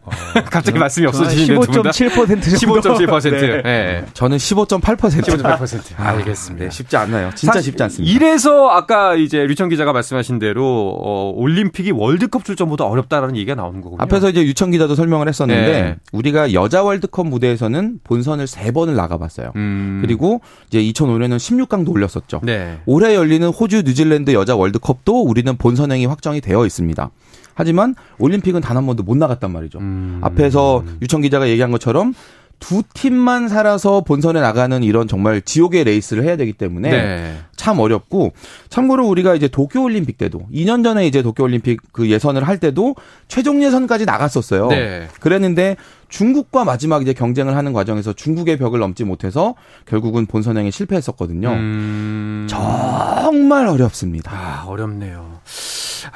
어, 0.07 0.11
갑자기 0.51 0.79
말씀이 0.79 1.07
없어지시는 1.07 1.61
15.7% 1.61 2.43
정도. 2.59 2.81
15.7%. 2.81 3.31
네. 3.31 3.63
네. 3.63 4.05
저는 4.15 4.37
15.8%. 4.37 4.97
15.8%. 4.97 5.99
아, 5.99 6.09
알겠습니다. 6.11 6.65
네, 6.65 6.71
쉽지 6.71 6.97
않나요? 6.97 7.31
진짜 7.35 7.61
쉽지 7.61 7.83
않습니다. 7.83 8.15
이래서 8.15 8.71
아까 8.71 9.15
이제 9.15 9.45
류청 9.45 9.69
기자가 9.69 9.93
말씀하신 9.93 10.39
대로 10.39 10.97
어, 11.01 11.33
올림픽이 11.35 11.91
월드컵 11.91 12.45
출전보다 12.45 12.85
어렵다라는 12.85 13.37
얘기가 13.37 13.55
나오는 13.55 13.81
거군요. 13.81 14.01
앞에서 14.03 14.31
이제 14.31 14.43
유청 14.43 14.71
기자도 14.71 14.95
설명을 14.95 15.29
했었는데 15.29 15.73
네. 15.83 15.97
우리가 16.13 16.53
여자 16.53 16.83
월드컵 16.83 17.27
무대에서는 17.27 18.01
본선을 18.05 18.47
3번을 18.47 18.95
나가봤어요. 18.95 19.53
음. 19.57 19.99
그리고 20.03 20.41
이제 20.69 20.81
2005년에는 20.81 21.37
16강도 21.37 21.91
올렸었죠. 21.91 22.41
네. 22.45 22.79
올해 22.87 23.15
열리는 23.15 23.47
호주 23.49 23.83
뉴질랜드 23.83 24.33
여자 24.35 24.55
월드컵도 24.55 25.23
우리는 25.23 25.57
본선행이 25.57 26.07
확정이 26.07 26.41
되어 26.41 26.65
있습니다. 26.65 27.11
하지만 27.57 27.97
올림픽은 28.21 28.61
단 28.61 28.77
한 28.77 28.85
번도 28.87 29.03
못 29.03 29.17
나갔단 29.17 29.51
말이죠. 29.51 29.79
음. 29.79 30.21
앞에서 30.23 30.85
유청 31.01 31.23
기자가 31.23 31.49
얘기한 31.49 31.71
것처럼 31.73 32.13
두 32.59 32.83
팀만 32.95 33.49
살아서 33.49 34.01
본선에 34.03 34.41
나가는 34.41 34.83
이런 34.83 35.09
정말 35.09 35.43
지옥의 35.43 35.85
레이스를 35.85 36.25
해야 36.25 36.37
되기 36.37 36.53
때문에 36.53 36.91
네. 36.91 37.37
참 37.55 37.79
어렵고 37.81 38.33
참고로 38.71 39.07
우리가 39.07 39.35
이제 39.35 39.47
도쿄 39.49 39.83
올림픽 39.83 40.17
때도 40.17 40.47
2년 40.53 40.83
전에 40.83 41.07
이제 41.07 41.23
도쿄 41.23 41.45
올림픽 41.45 41.81
그 41.93 42.09
예선을 42.09 42.47
할 42.47 42.59
때도 42.59 42.95
최종 43.29 43.63
예선까지 43.63 44.05
나갔었어요. 44.07 44.69
네. 44.69 45.09
그랬는데 45.21 45.77
중국과 46.09 46.65
마지막 46.65 47.03
이제 47.03 47.13
경쟁을 47.13 47.57
하는 47.57 47.73
과정에서 47.73 48.13
중국의 48.13 48.57
벽을 48.59 48.79
넘지 48.79 49.05
못해서 49.05 49.55
결국은 49.87 50.27
본선행에 50.27 50.71
실패했었거든요. 50.71 51.51
음... 51.51 52.47
정말 52.49 53.67
어렵습니다. 53.67 54.33
아, 54.33 54.65
어렵네요. 54.67 55.36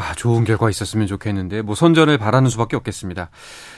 아, 0.00 0.14
좋은 0.14 0.44
결과 0.44 0.70
있었으면 0.70 1.06
좋겠는데 1.06 1.62
뭐 1.62 1.74
선전을 1.74 2.16
바라는 2.16 2.48
수밖에 2.50 2.76
없겠습니다. 2.76 3.28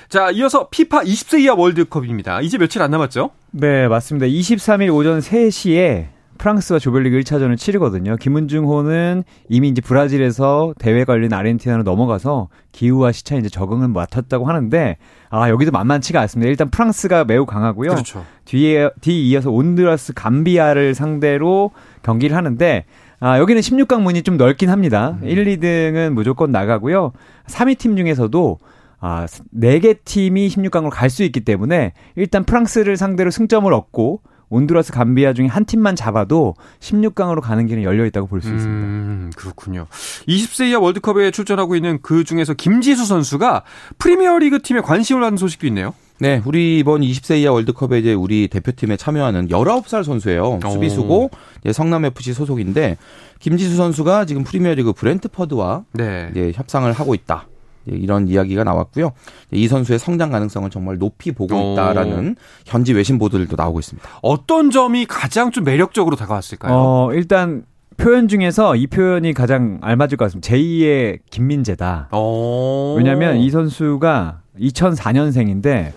자, 0.08 0.30
이어서 0.30 0.68
피파 0.68 1.02
20세 1.02 1.40
이하 1.40 1.54
월드컵입니다. 1.54 2.40
이제 2.42 2.58
며칠 2.58 2.80
안 2.82 2.92
남았죠? 2.92 3.30
네, 3.50 3.88
맞습니다. 3.88 4.26
23일 4.26 4.94
오전 4.94 5.18
3시에 5.18 6.06
프랑스와 6.38 6.78
조별리그 6.78 7.20
1차전을 7.20 7.56
치르거든요. 7.56 8.16
김은중호는 8.16 9.22
이미 9.48 9.68
이제 9.68 9.80
브라질에서 9.80 10.74
대회 10.78 11.04
관련 11.04 11.32
아르헨티나로 11.32 11.82
넘어가서 11.84 12.48
기후와 12.72 13.12
시차에 13.12 13.38
이제 13.38 13.48
적응을 13.48 13.88
맡았다고 13.88 14.46
하는데 14.46 14.96
아 15.30 15.48
여기도 15.50 15.70
만만치가 15.70 16.20
않습니다. 16.22 16.50
일단 16.50 16.70
프랑스가 16.70 17.24
매우 17.24 17.46
강하고요. 17.46 17.90
그렇죠. 17.90 18.24
뒤에 18.44 18.90
뒤 19.00 19.28
이어서 19.28 19.50
온드라스, 19.50 20.14
감비아를 20.14 20.94
상대로 20.94 21.70
경기를 22.02 22.36
하는데 22.36 22.86
아, 23.24 23.38
여기는 23.38 23.62
16강 23.62 24.02
문이 24.02 24.22
좀 24.24 24.36
넓긴 24.36 24.68
합니다. 24.68 25.16
음. 25.22 25.28
1, 25.28 25.44
2등은 25.44 26.10
무조건 26.12 26.50
나가고요. 26.50 27.12
3위 27.46 27.78
팀 27.78 27.96
중에서도 27.96 28.58
아, 29.00 29.26
4개 29.54 29.98
팀이 30.04 30.48
16강으로 30.48 30.90
갈 30.90 31.08
수 31.08 31.22
있기 31.22 31.40
때문에 31.40 31.92
일단 32.16 32.42
프랑스를 32.44 32.96
상대로 32.96 33.30
승점을 33.30 33.72
얻고 33.72 34.22
온두라스 34.48 34.92
감비아 34.92 35.34
중에 35.34 35.46
한 35.46 35.64
팀만 35.64 35.94
잡아도 35.94 36.54
16강으로 36.80 37.40
가는 37.40 37.64
길은 37.66 37.84
열려 37.84 38.04
있다고 38.06 38.26
볼수 38.26 38.48
있습니다. 38.52 38.86
음, 38.86 39.30
그렇군요. 39.36 39.86
20세 40.26 40.68
이하 40.68 40.80
월드컵에 40.80 41.30
출전하고 41.30 41.76
있는 41.76 42.00
그 42.02 42.24
중에서 42.24 42.54
김지수 42.54 43.06
선수가 43.06 43.62
프리미어리그 43.98 44.62
팀에 44.62 44.80
관심을 44.80 45.22
받는 45.22 45.36
소식도 45.36 45.66
있네요. 45.68 45.94
네, 46.18 46.40
우리 46.46 46.78
이번 46.78 47.00
20세 47.00 47.38
이하 47.40 47.52
월드컵에 47.52 47.98
이제 47.98 48.12
우리 48.12 48.48
대표팀에 48.48 48.96
참여하는 48.96 49.48
19살 49.48 50.04
선수예요. 50.04 50.60
수비수고 50.70 51.30
성남 51.72 52.04
FC 52.04 52.32
소속인데 52.32 52.96
김지수 53.40 53.74
선수가 53.76 54.26
지금 54.26 54.44
프리미어리그 54.44 54.92
브렌트퍼드와 54.92 55.84
네. 55.92 56.28
이제 56.30 56.52
협상을 56.54 56.90
하고 56.92 57.14
있다. 57.14 57.48
이런 57.86 58.28
이야기가 58.28 58.62
나왔고요. 58.62 59.10
이 59.50 59.66
선수의 59.66 59.98
성장 59.98 60.30
가능성을 60.30 60.70
정말 60.70 60.98
높이 60.98 61.32
보고 61.32 61.72
있다라는 61.72 62.36
현지 62.64 62.92
외신 62.92 63.18
보도들도 63.18 63.56
나오고 63.56 63.80
있습니다. 63.80 64.08
어떤 64.22 64.70
점이 64.70 65.06
가장 65.06 65.50
좀 65.50 65.64
매력적으로 65.64 66.14
다가왔을까요? 66.14 66.72
어, 66.72 67.12
일단 67.12 67.64
표현 67.96 68.28
중에서 68.28 68.76
이 68.76 68.86
표현이 68.86 69.34
가장 69.34 69.78
알맞을 69.82 70.16
것 70.16 70.26
같습니다. 70.26 70.48
제2의 70.48 71.18
김민재다. 71.30 72.10
왜냐하면 72.96 73.38
이 73.38 73.50
선수가 73.50 74.40
2004년생인데 74.60 75.92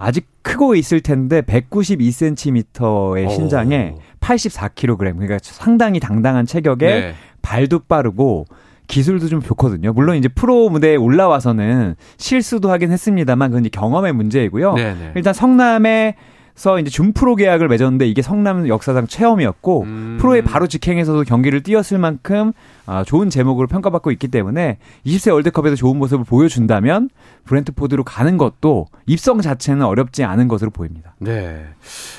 아직 0.00 0.26
크고 0.42 0.74
있을 0.74 1.00
텐데 1.00 1.42
192cm의 1.42 3.30
신장에 3.30 3.94
84kg 4.20 4.96
그러니까 4.96 5.38
상당히 5.42 6.00
당당한 6.00 6.46
체격에 6.46 6.86
네. 6.86 7.14
발도 7.42 7.80
빠르고 7.80 8.46
기술도 8.86 9.28
좀 9.28 9.40
좋거든요. 9.40 9.92
물론 9.92 10.16
이제 10.16 10.28
프로 10.28 10.68
무대에 10.70 10.96
올라와서는 10.96 11.94
실수도 12.16 12.70
하긴 12.70 12.90
했습니다만 12.90 13.50
그건 13.50 13.64
이제 13.64 13.70
경험의 13.70 14.14
문제이고요. 14.14 14.74
네네. 14.74 14.94
네. 14.94 15.12
일단 15.14 15.34
성남의 15.34 16.14
서 16.60 16.78
이제 16.78 16.90
준프로 16.90 17.36
계약을 17.36 17.68
맺었는데 17.68 18.06
이게 18.06 18.20
성남 18.20 18.68
역사상 18.68 19.06
체험이었고 19.06 19.82
음. 19.84 20.18
프로에 20.20 20.42
바로 20.42 20.66
직행해서도 20.66 21.22
경기를 21.22 21.62
뛰었을 21.62 21.96
만큼 21.96 22.52
아, 22.84 23.02
좋은 23.02 23.30
제목으로 23.30 23.66
평가받고 23.66 24.10
있기 24.10 24.28
때문에 24.28 24.76
20세 25.06 25.32
월드컵에서 25.32 25.76
좋은 25.76 25.96
모습을 25.96 26.26
보여준다면 26.26 27.08
브렌트포드로 27.44 28.04
가는 28.04 28.36
것도 28.36 28.88
입성 29.06 29.40
자체는 29.40 29.86
어렵지 29.86 30.22
않은 30.24 30.48
것으로 30.48 30.70
보입니다. 30.70 31.14
네, 31.18 31.64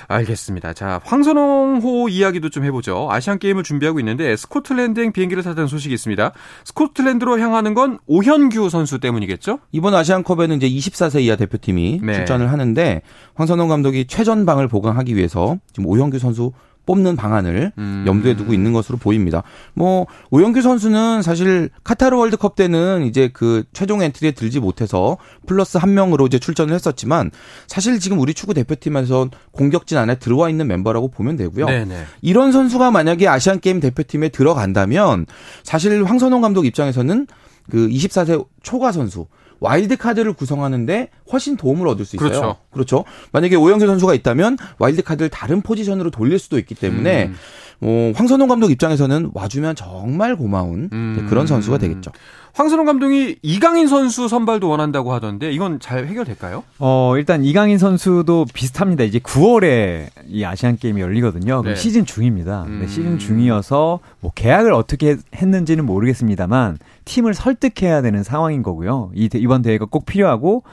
알겠습니다. 0.07 0.73
자, 0.73 0.99
황선홍호 1.03 2.09
이야기도 2.09 2.49
좀 2.49 2.63
해보죠. 2.63 3.09
아시안 3.11 3.37
게임을 3.37 3.61
준비하고 3.61 3.99
있는데 3.99 4.35
스코틀랜드행 4.35 5.11
비행기를 5.11 5.43
타다는 5.43 5.67
소식이 5.67 5.93
있습니다. 5.93 6.31
스코틀랜드로 6.63 7.37
향하는 7.37 7.75
건 7.75 7.99
오현규 8.07 8.69
선수 8.71 8.99
때문이겠죠? 8.99 9.59
이번 9.71 9.93
아시안컵에는 9.93 10.55
이제 10.55 10.67
24세 10.67 11.21
이하 11.21 11.35
대표팀이 11.35 11.99
네. 12.01 12.13
출전을 12.13 12.51
하는데 12.51 13.03
황선홍 13.41 13.69
감독이 13.69 14.05
최전방을 14.05 14.67
보강하기 14.67 15.15
위해서 15.15 15.57
지금 15.73 15.87
오현규 15.87 16.19
선수 16.19 16.51
뽑는 16.85 17.15
방안을 17.15 17.71
음. 17.77 18.03
염두에 18.07 18.35
두고 18.35 18.53
있는 18.53 18.71
것으로 18.71 18.97
보입니다. 18.99 19.41
뭐 19.73 20.05
오현규 20.29 20.61
선수는 20.61 21.23
사실 21.23 21.69
카타르 21.83 22.15
월드컵 22.17 22.55
때는 22.55 23.03
이제 23.05 23.29
그 23.33 23.63
최종 23.73 24.03
엔트리에 24.03 24.31
들지 24.31 24.59
못해서 24.59 25.17
플러스 25.47 25.77
한 25.77 25.93
명으로 25.93 26.27
이제 26.27 26.37
출전을 26.37 26.73
했었지만 26.75 27.31
사실 27.65 27.99
지금 27.99 28.19
우리 28.19 28.33
축구 28.35 28.53
대표팀에서 28.53 29.29
공격진 29.51 29.97
안에 29.97 30.15
들어와 30.15 30.49
있는 30.49 30.67
멤버라고 30.67 31.07
보면 31.07 31.35
되고요. 31.35 31.65
네네. 31.65 32.05
이런 32.21 32.51
선수가 32.51 32.91
만약에 32.91 33.27
아시안 33.27 33.59
게임 33.59 33.79
대표팀에 33.79 34.29
들어간다면 34.29 35.25
사실 35.63 36.03
황선홍 36.03 36.41
감독 36.41 36.65
입장에서는 36.65 37.27
그 37.69 37.87
24세 37.87 38.45
초과 38.61 38.91
선수 38.91 39.27
와일드 39.61 39.95
카드를 39.95 40.33
구성하는데 40.33 41.09
훨씬 41.31 41.55
도움을 41.55 41.87
얻을 41.87 42.03
수 42.03 42.17
있어요. 42.17 42.29
그렇죠. 42.29 42.55
그렇죠. 42.71 43.05
만약에 43.31 43.55
오현규 43.55 43.85
선수가 43.87 44.13
있다면 44.15 44.57
와일드 44.79 45.03
카드를 45.03 45.29
다른 45.29 45.61
포지션으로 45.61 46.09
돌릴 46.11 46.39
수도 46.39 46.59
있기 46.59 46.75
때문에 46.75 47.27
음. 47.27 47.35
어, 47.81 48.11
황선홍 48.15 48.47
감독 48.47 48.71
입장에서는 48.71 49.31
와주면 49.33 49.75
정말 49.75 50.35
고마운 50.35 50.89
음. 50.91 51.25
그런 51.29 51.47
선수가 51.47 51.77
되겠죠. 51.77 52.11
황선홍 52.53 52.85
감독이 52.85 53.37
이강인 53.41 53.87
선수 53.87 54.27
선발도 54.27 54.67
원한다고 54.67 55.13
하던데 55.13 55.51
이건 55.51 55.79
잘 55.79 56.07
해결될까요? 56.07 56.63
어, 56.79 57.13
일단 57.17 57.43
이강인 57.43 57.77
선수도 57.77 58.45
비슷합니다. 58.53 59.03
이제 59.03 59.19
9월에 59.19 60.07
이 60.27 60.43
아시안 60.43 60.77
게임이 60.77 61.01
열리거든요. 61.01 61.61
네. 61.63 61.75
시즌 61.75 62.05
중입니다. 62.05 62.63
음. 62.67 62.79
네, 62.81 62.87
시즌 62.87 63.17
중이어서 63.19 63.99
뭐 64.19 64.31
계약을 64.35 64.73
어떻게 64.73 65.17
했는지는 65.35 65.85
모르겠습니다만 65.85 66.77
팀을 67.05 67.33
설득해야 67.33 68.01
되는 68.01 68.23
상황인 68.23 68.63
거고요. 68.63 69.11
이 69.15 69.29
이번 69.35 69.61
대회가 69.61 69.85
꼭 69.85 70.05
필요하고 70.05 70.63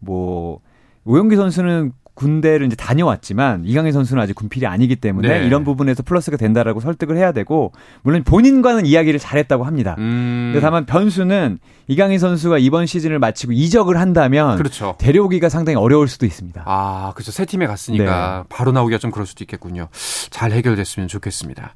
뭐 0.00 0.60
오영기 1.04 1.36
선수는 1.36 1.92
군대를 2.18 2.66
이제 2.66 2.74
다녀왔지만 2.74 3.62
이강인 3.64 3.92
선수는 3.92 4.20
아직 4.20 4.34
군필이 4.34 4.66
아니기 4.66 4.96
때문에 4.96 5.38
네. 5.38 5.46
이런 5.46 5.62
부분에서 5.62 6.02
플러스가 6.02 6.36
된다라고 6.36 6.80
설득을 6.80 7.16
해야 7.16 7.30
되고 7.30 7.72
물론 8.02 8.24
본인과는 8.24 8.86
이야기를 8.86 9.20
잘했다고 9.20 9.62
합니다. 9.62 9.94
음. 9.98 10.50
근데 10.52 10.60
다만 10.60 10.84
변수는 10.84 11.60
이강인 11.86 12.18
선수가 12.18 12.58
이번 12.58 12.86
시즌을 12.86 13.18
마치고 13.18 13.52
이적을 13.52 13.98
한다면 13.98 14.58
그렇죠. 14.58 14.96
데려오기가 14.98 15.48
상당히 15.48 15.76
어려울 15.76 16.08
수도 16.08 16.26
있습니다. 16.26 16.62
아, 16.66 17.12
그렇죠. 17.14 17.30
새 17.30 17.44
팀에 17.44 17.66
갔으니까 17.66 18.42
네. 18.42 18.48
바로 18.48 18.72
나오기가 18.72 18.98
좀 18.98 19.10
그럴 19.10 19.26
수도 19.26 19.44
있겠군요. 19.44 19.88
잘 20.30 20.50
해결됐으면 20.52 21.08
좋겠습니다. 21.08 21.74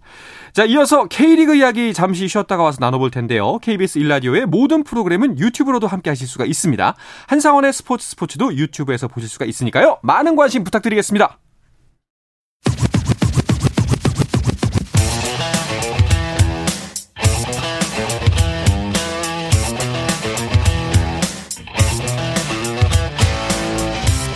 자, 0.53 0.65
이어서 0.67 1.07
K리그 1.07 1.55
이야기 1.55 1.95
잠시 1.95 2.29
쉬었다가 2.29 2.63
와서 2.63 2.77
나눠볼 2.81 3.11
텐데요. 3.11 3.59
KBS 3.59 3.99
일라디오의 4.01 4.47
모든 4.47 4.85
프로그램은 4.85 5.39
유튜브로도 5.39 5.87
함께 5.87 6.11
하실 6.11 6.27
수가 6.27 6.45
있습니다. 6.45 6.95
한상원의 7.29 7.73
스포츠 7.73 8.07
스포츠도 8.11 8.57
유튜브에서 8.57 9.09
보실 9.09 9.31
수가 9.31 9.47
있으니까요. 9.47 9.99
많은 10.03 10.32
관심 10.37 10.65
부탁드리겠습니다. 10.65 11.39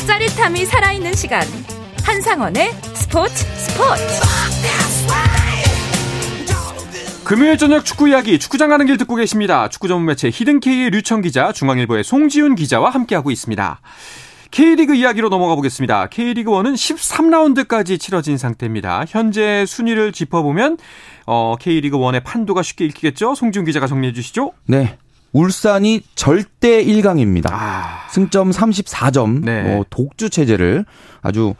짜릿함이 0.06 0.64
살아있는 0.64 1.14
시간. 1.14 1.42
한상원의 2.04 2.72
스포츠 2.94 3.44
스포츠. 3.56 4.02
금요일 7.24 7.58
저녁 7.58 7.84
축구 7.84 8.08
이야기 8.08 8.38
축구장 8.38 8.68
가는 8.68 8.86
길 8.86 8.96
듣고 8.98 9.16
계십니다. 9.16 9.68
축구 9.68 9.88
전문 9.88 10.06
매체 10.06 10.30
히든K의 10.32 10.90
류청 10.90 11.22
기자, 11.22 11.50
중앙일보의 11.50 12.04
송지훈 12.04 12.54
기자와 12.54 12.90
함께하고 12.90 13.32
있습니다. 13.32 13.80
K리그 14.56 14.94
이야기로 14.94 15.28
넘어가 15.28 15.54
보겠습니다. 15.54 16.06
K리그 16.06 16.50
1은 16.50 16.72
13라운드까지 16.72 18.00
치러진 18.00 18.38
상태입니다. 18.38 19.04
현재 19.06 19.66
순위를 19.66 20.12
짚어보면 20.12 20.78
어, 21.26 21.56
K리그 21.60 21.98
1의 21.98 22.24
판도가 22.24 22.62
쉽게 22.62 22.86
읽히겠죠? 22.86 23.34
송지훈 23.34 23.66
기자가 23.66 23.86
정리해 23.86 24.14
주시죠. 24.14 24.52
네. 24.64 24.96
울산이 25.32 26.00
절대 26.14 26.82
1강입니다. 26.82 27.50
아... 27.52 28.06
승점 28.08 28.50
34점, 28.50 29.44
네. 29.44 29.62
뭐 29.74 29.84
독주 29.90 30.30
체제를 30.30 30.86
아주 31.20 31.52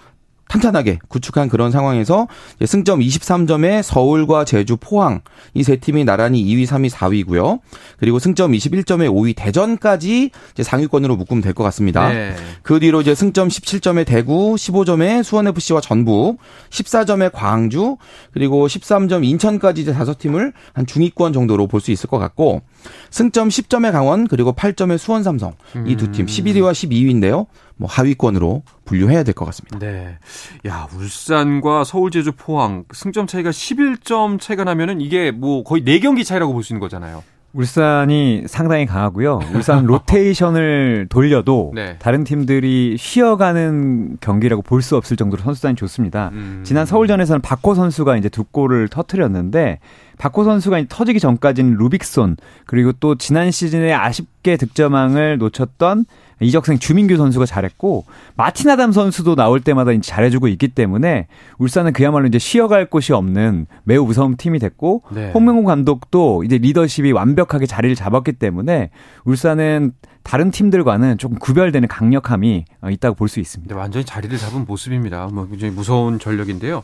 탄탄하게 0.49 1.01
구축한 1.09 1.49
그런 1.49 1.71
상황에서 1.73 2.29
승점 2.65 3.01
23점에 3.01 3.83
서울과 3.83 4.45
제주, 4.45 4.77
포항 4.77 5.21
이 5.55 5.63
세 5.63 5.77
팀이 5.77 6.05
나란히 6.05 6.45
2위, 6.45 6.67
3위, 6.67 6.89
4위고요. 6.91 7.59
그리고 7.99 8.19
승점 8.21 8.53
21점에 8.53 9.11
5위 9.11 9.35
대전까지 9.37 10.31
이제 10.53 10.63
상위권으로 10.63 11.17
묶으면 11.17 11.43
될 11.43 11.53
것 11.55 11.65
같습니다. 11.65 12.09
네. 12.11 12.35
그 12.63 12.79
뒤로 12.79 13.01
이제 13.01 13.15
승점 13.15 13.49
17점에 13.49 14.07
대구, 14.07 14.55
15점에 14.55 15.23
수원 15.25 15.49
FC와 15.49 15.81
전북, 15.81 16.39
14점에 16.71 17.31
광주, 17.33 17.97
그리고 18.33 18.67
13점 18.67 19.25
인천까지 19.25 19.83
이제 19.83 19.93
다섯 19.93 20.19
팀을 20.19 20.53
한 20.75 20.87
중위권 20.87 21.33
정도로 21.33 21.67
볼 21.67 21.81
수 21.81 21.91
있을 21.91 22.09
것 22.09 22.19
같고 22.19 22.63
승점 23.11 23.49
10점에 23.49 23.91
강원 23.93 24.27
그리고 24.29 24.53
8점에 24.53 24.97
수원 24.99 25.23
삼성 25.23 25.55
이 25.87 25.97
두 25.97 26.11
팀 26.13 26.27
11위와 26.27 26.73
12위인데요. 26.73 27.47
뭐 27.79 27.89
하위권으로 27.91 28.63
분류해야 28.85 29.23
될 29.23 29.35
것 29.35 29.45
같습니다. 29.47 29.79
네. 29.79 30.19
야, 30.67 30.89
울산과 30.97 31.85
서울 31.85 32.11
제주 32.11 32.33
포항 32.33 32.85
승점 32.93 33.27
차이가 33.27 33.51
11점 33.51 34.41
차이가 34.41 34.65
나면은 34.65 35.01
이게 35.01 35.31
뭐 35.31 35.63
거의 35.63 35.83
4경기 35.83 36.25
차이라고 36.25 36.53
볼 36.53 36.63
수 36.63 36.73
있는 36.73 36.81
거잖아요. 36.81 37.23
울산이 37.53 38.45
상당히 38.49 38.85
강하고요. 38.85 39.41
울산 39.55 39.85
로테이션을 39.87 41.07
돌려도 41.09 41.73
네. 41.75 41.97
다른 41.99 42.23
팀들이 42.23 42.97
쉬어가는 42.99 44.19
경기라고 44.21 44.61
볼 44.63 44.83
수 44.83 44.95
없을 44.97 45.17
정도로 45.17 45.43
선수단이 45.43 45.75
좋습니다. 45.77 46.31
음. 46.35 46.61
지난 46.65 46.85
서울전에서는 46.87 47.41
박호 47.41 47.75
선수가 47.75 48.19
이제 48.19 48.29
두 48.29 48.45
골을 48.45 48.89
터트렸는데 48.89 49.79
박호 50.19 50.45
선수가 50.45 50.85
터지기 50.89 51.19
전까지는 51.19 51.77
루빅손 51.79 52.37
그리고 52.67 52.93
또 52.93 53.15
지난 53.15 53.51
시즌에 53.51 53.93
아쉽게 53.95 54.57
득점왕을 54.59 55.39
놓쳤던 55.39 56.05
이적생 56.41 56.79
주민규 56.79 57.17
선수가 57.17 57.47
잘했고 57.47 58.05
마티나담 58.37 58.93
선수도 58.93 59.35
나올 59.37 59.61
때마다 59.61 59.93
이제 59.93 60.03
잘해주고 60.03 60.49
있기 60.49 60.69
때문에 60.69 61.29
울산은 61.59 61.93
그야말로 61.93 62.27
이제 62.27 62.39
쉬어갈 62.39 62.87
곳이 62.87 63.13
없는 63.13 63.67
매우 63.85 64.05
무서운 64.05 64.37
팀이 64.37 64.59
됐고 64.59 65.03
네. 65.11 65.31
홍명호 65.33 65.65
감독도 65.65 66.45
이제 66.45 66.59
리더십이 66.59 67.13
완벽하게 67.13 67.67
자리를 67.67 67.95
잡았기 67.97 68.33
때문에 68.33 68.91
울산은 69.25 69.93
다른 70.23 70.51
팀들과는 70.51 71.19
조금 71.19 71.39
구별되는 71.39 71.89
강력함이 71.89 72.65
어, 72.83 72.91
있다고 72.91 73.15
볼 73.15 73.29
수 73.29 73.39
있습니다. 73.39 73.73
네, 73.73 73.81
완전히 73.81 74.05
자리를 74.05 74.37
잡은 74.37 74.65
모습입니다. 74.67 75.29
뭐 75.33 75.47
굉장히 75.49 75.73
무서운 75.73 76.19
전력인데요. 76.19 76.83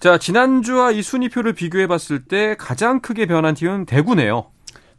자, 0.00 0.18
지난주와 0.18 0.90
이 0.90 1.00
순위표를 1.02 1.54
비교해 1.54 1.86
봤을 1.86 2.24
때 2.24 2.56
가장 2.58 3.00
크게 3.00 3.24
변한 3.26 3.54
팀은 3.54 3.86
대구네요. 3.86 4.44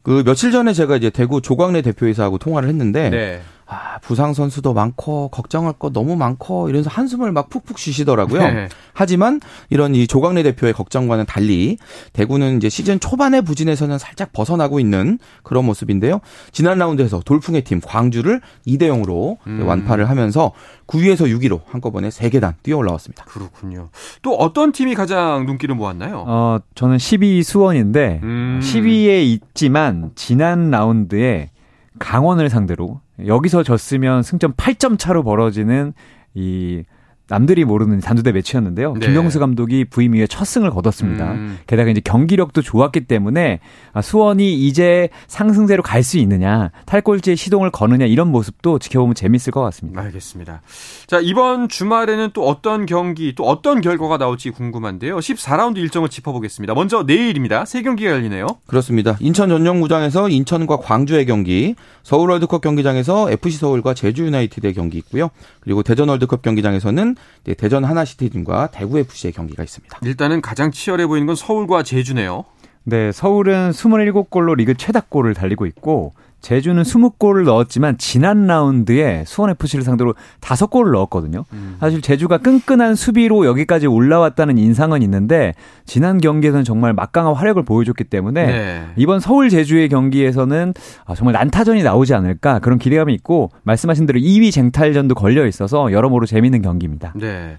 그 0.01 0.23
며칠 0.25 0.51
전에 0.51 0.73
제가 0.73 0.95
이제 0.97 1.09
대구 1.11 1.41
조광래 1.41 1.81
대표이사하고 1.83 2.37
통화를 2.39 2.69
했는데 2.69 3.09
네. 3.09 3.41
아, 3.67 3.97
부상 3.99 4.33
선수도 4.33 4.73
많고 4.73 5.29
걱정할 5.29 5.73
거 5.73 5.89
너무 5.89 6.15
많고 6.15 6.69
이러면서 6.69 6.89
한숨을 6.91 7.31
막 7.31 7.49
푹푹 7.49 7.79
쉬시더라고요. 7.79 8.41
네. 8.41 8.69
하지만 8.93 9.41
이런 9.69 9.95
이 9.95 10.05
조광래 10.05 10.43
대표의 10.43 10.73
걱정과는 10.73 11.25
달리 11.25 11.77
대구는 12.13 12.57
이제 12.57 12.69
시즌 12.69 12.99
초반의 12.99 13.41
부진에서는 13.41 13.97
살짝 13.97 14.33
벗어나고 14.33 14.79
있는 14.79 15.17
그런 15.41 15.65
모습인데요. 15.65 16.21
지난 16.51 16.77
라운드에서 16.77 17.21
돌풍의 17.21 17.63
팀 17.63 17.81
광주를 17.81 18.39
2대 18.67 18.83
0으로 18.83 19.37
음. 19.47 19.67
완파를 19.67 20.09
하면서 20.09 20.51
9위에서 20.85 21.25
6위로 21.25 21.61
한꺼번에 21.65 22.09
3계단 22.09 22.53
뛰어 22.61 22.77
올라왔습니다. 22.77 23.25
그렇군요. 23.25 23.89
또 24.21 24.35
어떤 24.35 24.71
팀이 24.71 24.93
가장 24.93 25.45
눈길을 25.47 25.73
모았나요? 25.73 26.23
어, 26.27 26.59
저는 26.75 26.97
12위 26.97 27.41
수원인데 27.41 28.19
음. 28.21 28.59
10위에 28.61 29.23
있지만 29.23 30.11
지난 30.13 30.69
라운드에 30.69 31.49
강원을 31.97 32.49
상대로 32.49 33.01
여기서 33.25 33.63
졌으면 33.63 34.23
승점 34.23 34.53
8점 34.53 34.97
차로 34.99 35.23
벌어지는 35.23 35.93
이 36.33 36.83
남들이 37.27 37.65
모르는 37.65 37.99
단두대 37.99 38.31
매치였는데요. 38.31 38.93
네. 38.93 39.05
김경수 39.05 39.39
감독이 39.39 39.85
부임 39.85 40.15
이후에 40.15 40.27
첫 40.27 40.45
승을 40.45 40.69
거뒀습니다. 40.69 41.31
음. 41.33 41.59
게다가 41.67 41.89
이제 41.89 41.99
경기력도 42.01 42.61
좋았기 42.61 43.01
때문에 43.01 43.59
아, 43.93 44.01
수원이 44.01 44.53
이제 44.53 45.09
상승세로 45.27 45.83
갈 45.83 46.05
수 46.05 46.19
있느냐, 46.19 46.69
탈골지에 46.85 47.35
시동을 47.35 47.71
거느냐 47.71 48.05
이런 48.05 48.31
모습도 48.31 48.77
지켜보면 48.79 49.15
재밌을 49.15 49.51
것 49.51 49.61
같습니다. 49.61 49.99
알겠습니다. 50.01 50.61
자, 51.07 51.19
이번 51.19 51.67
주말에는 51.67 52.29
또 52.33 52.47
어떤 52.47 52.85
경기, 52.85 53.33
또 53.35 53.43
어떤 53.45 53.81
결과가 53.81 54.17
나올지 54.19 54.51
궁금한데요. 54.51 55.17
14라운드 55.17 55.77
일정을 55.77 56.09
짚어보겠습니다. 56.09 56.75
먼저 56.75 57.01
내일입니다. 57.03 57.65
세 57.65 57.81
경기가 57.81 58.11
열리네요. 58.11 58.45
그렇습니다. 58.67 59.17
인천 59.19 59.49
전용구장에서 59.49 60.29
인천과 60.29 60.77
광주의 60.77 61.25
경기, 61.25 61.73
서울 62.03 62.29
월드컵 62.29 62.61
경기장에서 62.61 63.31
FC 63.31 63.57
서울과 63.57 63.95
제주 63.95 64.25
유나이티드의 64.27 64.75
경기 64.75 64.99
있고요. 64.99 65.29
그리고 65.59 65.81
대전 65.81 66.07
월드컵 66.09 66.43
경기장에서는 66.43 67.14
대전 67.57 67.83
하나시티즌과 67.83 68.71
대구 68.71 68.99
FC의 68.99 69.33
경기가 69.33 69.63
있습니다. 69.63 69.99
일단은 70.03 70.41
가장 70.41 70.71
치열해 70.71 71.07
보이는 71.07 71.25
건 71.27 71.35
서울과 71.35 71.83
제주네요. 71.83 72.45
네, 72.83 73.11
서울은 73.11 73.71
27골로 73.71 74.55
리그 74.55 74.75
최다골을 74.75 75.33
달리고 75.33 75.65
있고 75.65 76.13
제주는 76.45 76.79
20골을 76.83 77.43
넣었지만 77.43 77.97
지난 77.97 78.45
라운드에 78.45 79.23
수원FC를 79.25 79.83
상대로 79.83 80.13
5골을 80.41 80.91
넣었거든요. 80.91 81.43
음. 81.53 81.77
사실 81.79 82.01
제주가 82.01 82.37
끈끈한 82.37 82.93
수비로 82.93 83.47
여기까지 83.47 83.87
올라왔다는 83.87 84.59
인상은 84.59 85.01
있는데 85.01 85.55
지난 85.85 86.21
경기에서는 86.21 86.63
정말 86.63 86.93
막강한 86.93 87.33
화력을 87.33 87.63
보여줬기 87.63 88.03
때문에 88.03 88.45
네. 88.45 88.85
이번 88.95 89.19
서울 89.19 89.49
제주의 89.49 89.89
경기에서는 89.89 90.75
아, 91.05 91.15
정말 91.15 91.33
난타전이 91.33 91.81
나오지 91.81 92.13
않을까 92.13 92.59
그런 92.59 92.77
기대감이 92.77 93.11
있고 93.15 93.49
말씀하신 93.63 94.05
대로 94.05 94.19
2위 94.19 94.51
쟁탈전도 94.51 95.15
걸려 95.15 95.47
있어서 95.47 95.91
여러모로 95.91 96.27
재밌는 96.27 96.61
경기입니다. 96.61 97.13
네. 97.15 97.57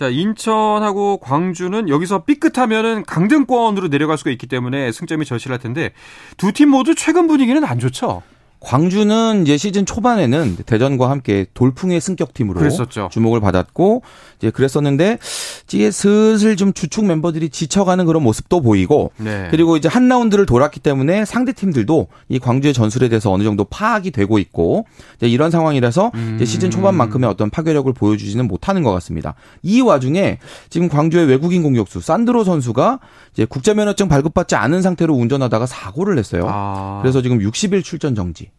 자, 0.00 0.08
인천하고 0.08 1.18
광주는 1.18 1.90
여기서 1.90 2.24
삐끗하면은 2.24 3.04
강등권으로 3.04 3.90
내려갈 3.90 4.16
수가 4.16 4.30
있기 4.30 4.46
때문에 4.46 4.92
승점이 4.92 5.26
절실할 5.26 5.58
텐데 5.58 5.92
두 6.38 6.52
팀 6.52 6.70
모두 6.70 6.94
최근 6.94 7.26
분위기는 7.26 7.62
안 7.64 7.78
좋죠. 7.78 8.22
광주는 8.60 9.42
이제 9.42 9.56
시즌 9.56 9.86
초반에는 9.86 10.56
대전과 10.66 11.08
함께 11.08 11.46
돌풍의 11.54 12.00
승격팀으로 12.00 12.58
그랬었죠. 12.58 13.08
주목을 13.10 13.40
받았고 13.40 14.02
이제 14.38 14.50
그랬었는데 14.50 15.18
이제 15.66 15.90
슬슬 15.90 16.56
좀 16.56 16.74
주축 16.74 17.04
member들이 17.04 17.48
지쳐가는 17.48 18.04
그런 18.04 18.22
모습도 18.22 18.60
보이고 18.60 19.12
네. 19.16 19.48
그리고 19.50 19.78
이제 19.78 19.88
한 19.88 20.08
라운드를 20.08 20.44
돌았기 20.44 20.80
때문에 20.80 21.24
상대 21.24 21.52
팀들도 21.52 22.08
이 22.28 22.38
광주의 22.38 22.74
전술에 22.74 23.08
대해서 23.08 23.32
어느 23.32 23.44
정도 23.44 23.64
파악이 23.64 24.10
되고 24.10 24.38
있고 24.38 24.84
이런 25.20 25.50
상황이라서 25.50 26.10
음. 26.14 26.38
시즌 26.44 26.70
초반만큼의 26.70 27.30
어떤 27.30 27.48
파괴력을 27.48 27.90
보여주지는 27.94 28.46
못하는 28.46 28.82
것 28.82 28.92
같습니다. 28.92 29.34
이 29.62 29.80
와중에 29.80 30.38
지금 30.68 30.88
광주의 30.88 31.26
외국인 31.26 31.62
공격수 31.62 32.00
산드로 32.00 32.44
선수가 32.44 33.00
이제 33.32 33.46
국제면허증 33.46 34.08
발급받지 34.08 34.54
않은 34.56 34.82
상태로 34.82 35.14
운전하다가 35.14 35.64
사고를 35.64 36.14
냈어요. 36.16 36.46
아. 36.46 36.98
그래서 37.00 37.22
지금 37.22 37.38
60일 37.38 37.82
출전 37.82 38.14
정지. 38.14 38.49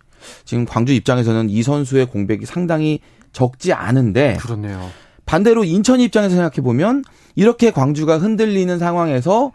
지금 0.45 0.65
광주 0.65 0.93
입장에서는 0.93 1.49
이 1.49 1.63
선수의 1.63 2.07
공백이 2.07 2.45
상당히 2.45 2.99
적지 3.31 3.73
않은데 3.73 4.37
그렇네요. 4.39 4.89
반대로 5.25 5.63
인천 5.63 5.99
입장에서 5.99 6.35
생각해 6.35 6.61
보면 6.61 7.03
이렇게 7.35 7.71
광주가 7.71 8.17
흔들리는 8.17 8.77
상황에서 8.79 9.51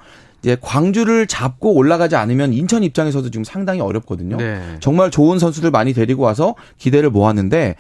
이제 0.47 0.57
광주를 0.61 1.27
잡고 1.27 1.75
올라가지 1.75 2.15
않으면 2.15 2.53
인천 2.53 2.85
입장에서도 2.85 3.31
지금 3.33 3.43
상당히 3.43 3.81
어렵거든요. 3.81 4.37
네. 4.37 4.61
정말 4.79 5.11
좋은 5.11 5.41
선수들 5.41 5.73
많이 5.73 5.93
데리고 5.93 6.23
와서 6.23 6.55
기대를 6.79 7.11
모았는데 7.11 7.75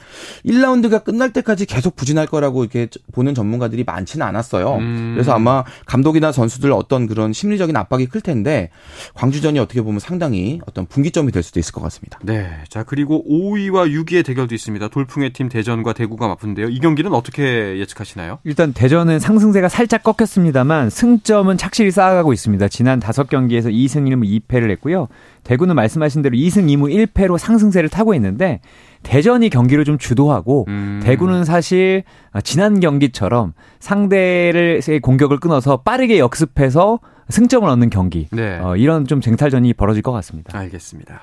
1라운드가 0.44 1.04
끝날 1.04 1.32
때까지 1.32 1.66
계속 1.66 1.94
부진할 1.94 2.26
거라고 2.26 2.64
이렇게 2.64 2.88
보는 3.12 3.36
전문가들이 3.36 3.84
많지는 3.84 4.26
않았어요. 4.26 4.78
음. 4.78 5.12
그래서 5.14 5.32
아마 5.32 5.62
감독이나 5.86 6.32
선수들 6.32 6.72
어떤 6.72 7.06
그런 7.06 7.32
심리적인 7.32 7.76
압박이 7.76 8.06
클 8.06 8.20
텐데 8.20 8.70
광주전이 9.14 9.60
어떻게 9.60 9.80
보면 9.80 10.00
상당히 10.00 10.58
어떤 10.66 10.86
분기점이 10.86 11.30
될 11.30 11.44
수도 11.44 11.60
있을 11.60 11.72
것 11.72 11.82
같습니다. 11.82 12.18
네. 12.24 12.50
자, 12.68 12.82
그리고 12.82 13.24
5위와 13.30 13.92
6위의 13.92 14.26
대결도 14.26 14.56
있습니다. 14.56 14.88
돌풍의 14.88 15.32
팀 15.32 15.48
대전과 15.48 15.92
대구가 15.92 16.26
맞붙는데요. 16.26 16.68
이 16.70 16.80
경기는 16.80 17.12
어떻게 17.12 17.78
예측하시나요? 17.78 18.40
일단 18.42 18.72
대전은 18.72 19.20
상승세가 19.20 19.68
살짝 19.68 20.02
꺾였습니다만 20.02 20.90
승점은 20.90 21.58
착실히 21.58 21.92
쌓아가고 21.92 22.32
있습니다. 22.32 22.55
있습니다. 22.56 22.68
지난 22.68 22.98
다섯 22.98 23.28
경기에서 23.28 23.68
2승 23.68 24.08
1무 24.08 24.42
2패를 24.48 24.70
했고요. 24.70 25.08
대구는 25.44 25.76
말씀하신 25.76 26.22
대로 26.22 26.36
2승 26.36 26.66
2무 26.66 27.06
1패로 27.06 27.38
상승세를 27.38 27.88
타고 27.88 28.14
있는데 28.14 28.60
대전이 29.02 29.50
경기를 29.50 29.84
좀 29.84 29.98
주도하고 29.98 30.64
음. 30.68 31.00
대구는 31.02 31.44
사실 31.44 32.02
지난 32.42 32.80
경기처럼 32.80 33.52
상대를 33.78 34.80
공격을 35.02 35.38
끊어서 35.38 35.78
빠르게 35.78 36.18
역습해서 36.18 36.98
승점을 37.28 37.68
얻는 37.68 37.90
경기 37.90 38.28
네. 38.30 38.58
어, 38.58 38.76
이런 38.76 39.06
좀 39.06 39.20
쟁탈전이 39.20 39.74
벌어질 39.74 40.02
것 40.02 40.12
같습니다. 40.12 40.56
알겠습니다. 40.56 41.22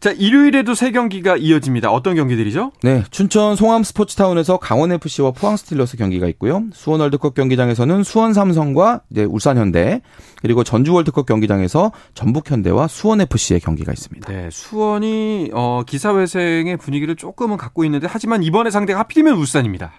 자, 0.00 0.12
일요일에도 0.12 0.74
세 0.74 0.90
경기가 0.90 1.36
이어집니다. 1.36 1.90
어떤 1.90 2.14
경기들이죠? 2.14 2.72
네, 2.82 3.02
춘천 3.10 3.56
송암 3.56 3.82
스포츠타운에서 3.82 4.58
강원 4.58 4.92
FC와 4.92 5.32
포항 5.32 5.56
스틸러스 5.56 5.96
경기가 5.96 6.26
있고요. 6.28 6.64
수원 6.72 7.00
월드컵 7.00 7.34
경기장에서는 7.34 8.02
수원 8.02 8.34
삼성과 8.34 9.00
이제 9.10 9.24
울산 9.24 9.56
현대 9.56 10.02
그리고 10.42 10.64
전주 10.64 10.92
월드컵 10.92 11.26
경기장에서 11.26 11.92
전북 12.14 12.50
현대와 12.50 12.88
수원 12.88 13.20
FC의 13.20 13.60
경기가 13.60 13.92
있습니다. 13.92 14.30
네, 14.30 14.48
수원이 14.50 15.50
어, 15.54 15.82
기사회생의 15.86 16.76
분위기를 16.76 17.16
조금은 17.16 17.56
갖고 17.56 17.84
있는데 17.84 18.06
하지만 18.08 18.42
이번에 18.42 18.70
상대가 18.70 19.00
하필이면 19.00 19.34
울산입니다. 19.34 19.92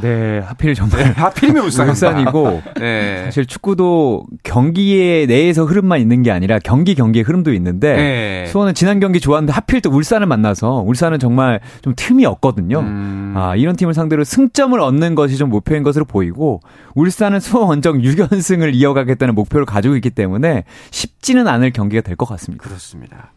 네, 0.00 0.38
하필 0.38 0.74
정말 0.74 1.04
네, 1.04 1.10
하필이면 1.10 1.64
울산 1.64 1.88
울산이고 1.90 2.62
네. 2.80 3.24
사실 3.24 3.44
축구도 3.44 4.24
경기에 4.42 5.26
내에서 5.26 5.64
흐름만 5.64 6.00
있는 6.00 6.22
게 6.22 6.30
아니라 6.30 6.58
경기 6.58 6.94
경기의 6.94 7.24
흐름도 7.24 7.52
있는데 7.52 7.94
네. 7.96 8.46
수원은 8.46 8.72
지난 8.74 9.00
경기 9.00 9.20
좋았는데 9.20 9.52
하필 9.52 9.82
또 9.82 9.90
울산을 9.90 10.26
만나서 10.26 10.82
울산은 10.86 11.18
정말 11.18 11.60
좀 11.82 11.92
틈이 11.94 12.24
없거든요. 12.24 12.80
음. 12.80 13.34
아, 13.36 13.54
이런 13.54 13.76
팀을 13.76 13.92
상대로 13.92 14.24
승점을 14.24 14.78
얻는 14.80 15.14
것이 15.14 15.36
좀 15.36 15.50
목표인 15.50 15.82
것으로 15.82 16.06
보이고 16.06 16.60
울산은 16.94 17.40
수원 17.40 17.68
원정 17.68 17.98
6연승을 18.02 18.74
이어가겠다는 18.74 19.34
목표를 19.34 19.66
가지고 19.66 19.94
있기 19.96 20.08
때문에 20.10 20.64
쉽지는 20.90 21.46
않을 21.48 21.70
경기가 21.72 22.00
될 22.02 22.16
것 22.16 22.26
같습니다. 22.26 22.62
그렇습니다. 22.64 23.32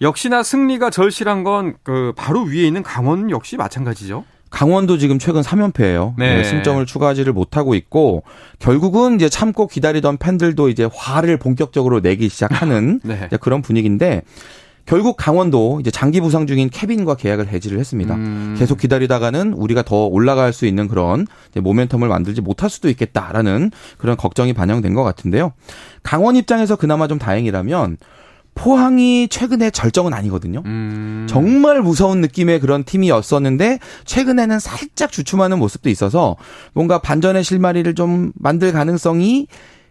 역시나 0.00 0.42
승리가 0.42 0.90
절실한 0.90 1.44
건 1.44 1.74
그 1.84 2.12
바로 2.16 2.42
위에 2.42 2.62
있는 2.62 2.82
강원 2.82 3.30
역시 3.30 3.56
마찬가지죠. 3.56 4.24
강원도 4.52 4.98
지금 4.98 5.18
최근 5.18 5.40
3연패예요. 5.40 6.14
네. 6.18 6.36
네, 6.36 6.44
승점을 6.44 6.84
추가하지를 6.84 7.32
못하고 7.32 7.74
있고 7.74 8.22
결국은 8.58 9.16
이제 9.16 9.28
참고 9.28 9.66
기다리던 9.66 10.18
팬들도 10.18 10.68
이제 10.68 10.88
화를 10.94 11.38
본격적으로 11.38 12.00
내기 12.00 12.28
시작하는 12.28 13.00
네. 13.02 13.28
그런 13.40 13.62
분위기인데 13.62 14.22
결국 14.84 15.16
강원도 15.16 15.78
이제 15.80 15.90
장기 15.90 16.20
부상 16.20 16.46
중인 16.46 16.68
케빈과 16.68 17.14
계약을 17.14 17.48
해지를 17.48 17.78
했습니다. 17.78 18.14
음. 18.14 18.56
계속 18.58 18.78
기다리다가는 18.78 19.54
우리가 19.54 19.82
더 19.82 20.06
올라갈 20.06 20.52
수 20.52 20.66
있는 20.66 20.86
그런 20.86 21.26
모멘텀을 21.54 22.06
만들지 22.06 22.40
못할 22.40 22.68
수도 22.68 22.88
있겠다라는 22.90 23.70
그런 23.96 24.16
걱정이 24.16 24.52
반영된 24.52 24.92
것 24.92 25.02
같은데요. 25.02 25.52
강원 26.02 26.36
입장에서 26.36 26.76
그나마 26.76 27.08
좀 27.08 27.18
다행이라면 27.18 27.96
포항이 28.54 29.28
최근에 29.28 29.70
절정은 29.70 30.12
아니거든요. 30.12 30.62
음. 30.66 31.26
정말 31.28 31.80
무서운 31.82 32.20
느낌의 32.20 32.60
그런 32.60 32.84
팀이었었는데 32.84 33.78
최근에는 34.04 34.58
살짝 34.58 35.10
주춤하는 35.10 35.58
모습도 35.58 35.90
있어서 35.90 36.36
뭔가 36.72 36.98
반전의 37.00 37.44
실마리를 37.44 37.94
좀 37.94 38.32
만들 38.34 38.72
가능성이 38.72 39.46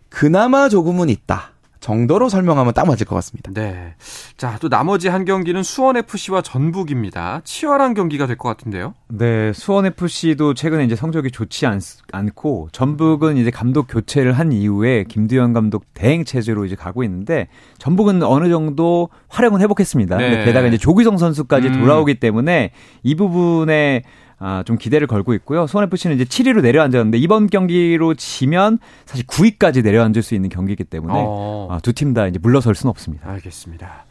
그나마 0.10 0.70
조금은 0.70 1.10
있다. 1.10 1.54
정도로 1.82 2.30
설명하면 2.30 2.74
딱 2.74 2.88
맞을 2.88 3.06
것 3.08 3.16
같습니다. 3.16 3.52
네. 3.54 3.96
자, 4.38 4.58
또 4.62 4.70
나머지 4.70 5.08
한 5.10 5.26
경기는 5.26 5.62
수원FC와 5.64 6.42
전북입니다. 6.42 7.42
치열한 7.44 7.96
경기가 7.96 8.28
될 8.28 8.38
것 8.38 8.48
같은데요. 8.50 8.94
네, 9.10 9.52
수원FC도 9.52 10.54
최근에 10.54 10.86
이제 10.86 10.96
성적이 10.96 11.32
좋지 11.32 11.66
않, 11.66 11.82
않고 12.12 12.70
전북은 12.72 13.36
이제 13.38 13.50
감독 13.52 13.88
교체를 13.90 14.34
한 14.34 14.52
이후에 14.54 15.04
김두현 15.10 15.54
감독 15.54 15.84
대행 15.94 16.24
체제로 16.24 16.66
이제 16.66 16.76
가고 16.76 17.04
있는데 17.04 17.48
전북은 17.80 18.24
어느 18.24 18.48
정도 18.50 19.10
활약은 19.28 19.60
회복했습니다. 19.60 20.18
네. 20.18 20.46
게다가 20.46 20.68
이제 20.68 20.78
조기성 20.78 21.18
선수까지 21.18 21.68
음. 21.70 21.80
돌아오기 21.82 22.20
때문에 22.20 22.72
이 23.04 23.16
부분에 23.16 24.04
아, 24.44 24.64
좀 24.66 24.76
기대를 24.78 25.06
걸고 25.06 25.36
있고요. 25.36 25.68
수원FC는 25.68 26.16
이제 26.16 26.26
7위로 26.26 26.62
내려앉았는데 26.62 27.20
이번 27.20 27.46
경기로 27.48 28.16
지면 28.16 28.80
사실 29.06 29.26
9위까지 29.28 29.84
내려앉을 29.84 30.24
수 30.24 30.34
있는 30.34 30.50
경기이기 30.50 30.84
때문에 30.86 31.14
어. 31.16 31.68
아, 31.70 31.80
두팀 31.80 32.16
다 32.16 32.26
이제 32.26 32.40
물러설 32.42 32.74
수는 32.74 32.90
없습니다. 32.90 33.30
알겠습니다. 33.30 34.06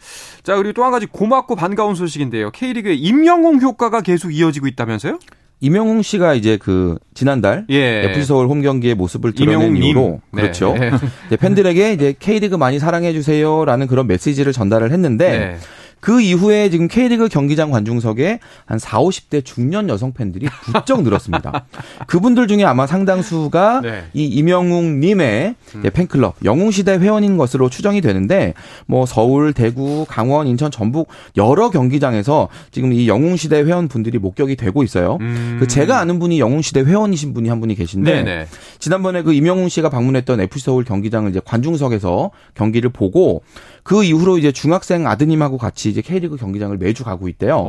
자, 0.44 0.54
그리고 0.56 0.72
또 0.72 0.84
한 0.84 0.92
가지 0.92 1.06
고맙고 1.06 1.56
반가운 1.56 1.94
소식인데요. 1.96 2.50
K리그의 2.52 2.98
임영웅 2.98 3.60
효과가 3.60 4.02
계속 4.02 4.32
이어지고 4.32 4.66
있다면서요? 4.68 5.18
이명웅 5.62 6.00
씨가 6.02 6.34
이제 6.34 6.56
그 6.56 6.96
지난달 7.12 7.66
예. 7.68 8.04
FC 8.10 8.24
서울 8.24 8.46
홈 8.46 8.62
경기의 8.62 8.94
모습을 8.94 9.32
드러낸 9.32 9.76
이후로 9.76 10.20
네. 10.32 10.42
그렇죠. 10.42 10.72
네. 10.72 11.36
팬들에게 11.36 11.92
이제 11.92 12.14
K리그 12.18 12.54
많이 12.54 12.78
사랑해 12.78 13.12
주세요라는 13.12 13.86
그런 13.86 14.06
메시지를 14.06 14.52
전달을 14.54 14.90
했는데 14.90 15.38
네. 15.38 15.56
그 16.00 16.20
이후에 16.20 16.70
지금 16.70 16.88
K리그 16.88 17.28
경기장 17.28 17.70
관중석에 17.70 18.40
한 18.64 18.78
4, 18.78 19.00
50대 19.00 19.44
중년 19.44 19.88
여성 19.88 20.12
팬들이 20.12 20.46
부쩍 20.64 21.02
늘었습니다. 21.02 21.66
그분들 22.08 22.48
중에 22.48 22.64
아마 22.64 22.86
상당수가 22.86 23.80
네. 23.82 24.04
이 24.14 24.24
이명웅 24.24 25.00
님의 25.00 25.54
음. 25.74 25.82
팬클럽 25.92 26.36
영웅 26.44 26.70
시대 26.70 26.96
회원인 26.96 27.36
것으로 27.36 27.68
추정이 27.68 28.00
되는데 28.00 28.54
뭐 28.86 29.04
서울, 29.04 29.52
대구, 29.52 30.06
강원, 30.08 30.46
인천, 30.46 30.70
전북 30.70 31.08
여러 31.36 31.70
경기장에서 31.70 32.48
지금 32.70 32.92
이 32.92 33.06
영웅 33.06 33.36
시대 33.36 33.60
회원분들이 33.60 34.18
목격이 34.18 34.56
되고 34.56 34.82
있어요. 34.82 35.18
음. 35.20 35.58
그 35.60 35.66
제가 35.66 35.98
아는 35.98 36.18
분이 36.18 36.40
영웅 36.40 36.62
시대 36.62 36.80
회원이신 36.80 37.34
분이 37.34 37.48
한 37.48 37.60
분이 37.60 37.74
계신데 37.74 38.10
네네. 38.10 38.24
네. 38.24 38.46
지난번에 38.78 39.22
그 39.22 39.34
이명웅 39.34 39.68
씨가 39.68 39.90
방문했던 39.90 40.40
FC 40.40 40.70
서울 40.70 40.84
경기장을 40.84 41.28
이제 41.30 41.40
관중석에서 41.44 42.30
경기를 42.54 42.90
보고 42.90 43.42
그 43.90 44.05
이후로 44.05 44.38
이제 44.38 44.53
중학생 44.53 45.09
아드님하고 45.09 45.59
같이 45.59 45.90
이제 45.90 46.00
K리그 46.00 46.37
경기장을 46.37 46.79
매주 46.79 47.03
가고 47.03 47.26
있대요. 47.26 47.64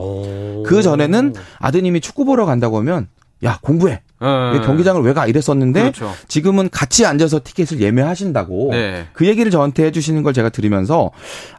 그 0.67 0.83
전에는 0.83 1.33
아드님이 1.57 1.99
축구 1.99 2.25
보러 2.25 2.45
간다고 2.45 2.77
하면 2.77 3.07
야 3.43 3.57
공부해. 3.63 4.01
네. 4.21 4.61
경기장을 4.63 5.01
왜 5.01 5.13
가 5.13 5.25
이랬었는데 5.25 5.81
그렇죠. 5.81 6.11
지금은 6.27 6.69
같이 6.69 7.07
앉아서 7.07 7.41
티켓을 7.43 7.81
예매하신다고 7.81 8.67
네. 8.69 9.07
그 9.13 9.25
얘기를 9.25 9.49
저한테 9.49 9.85
해주시는 9.85 10.21
걸 10.21 10.33
제가 10.33 10.49
들으면서 10.49 11.09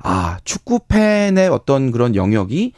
아 0.00 0.38
축구 0.44 0.78
팬의 0.86 1.48
어떤 1.48 1.90
그런 1.90 2.14
영역이 2.14 2.72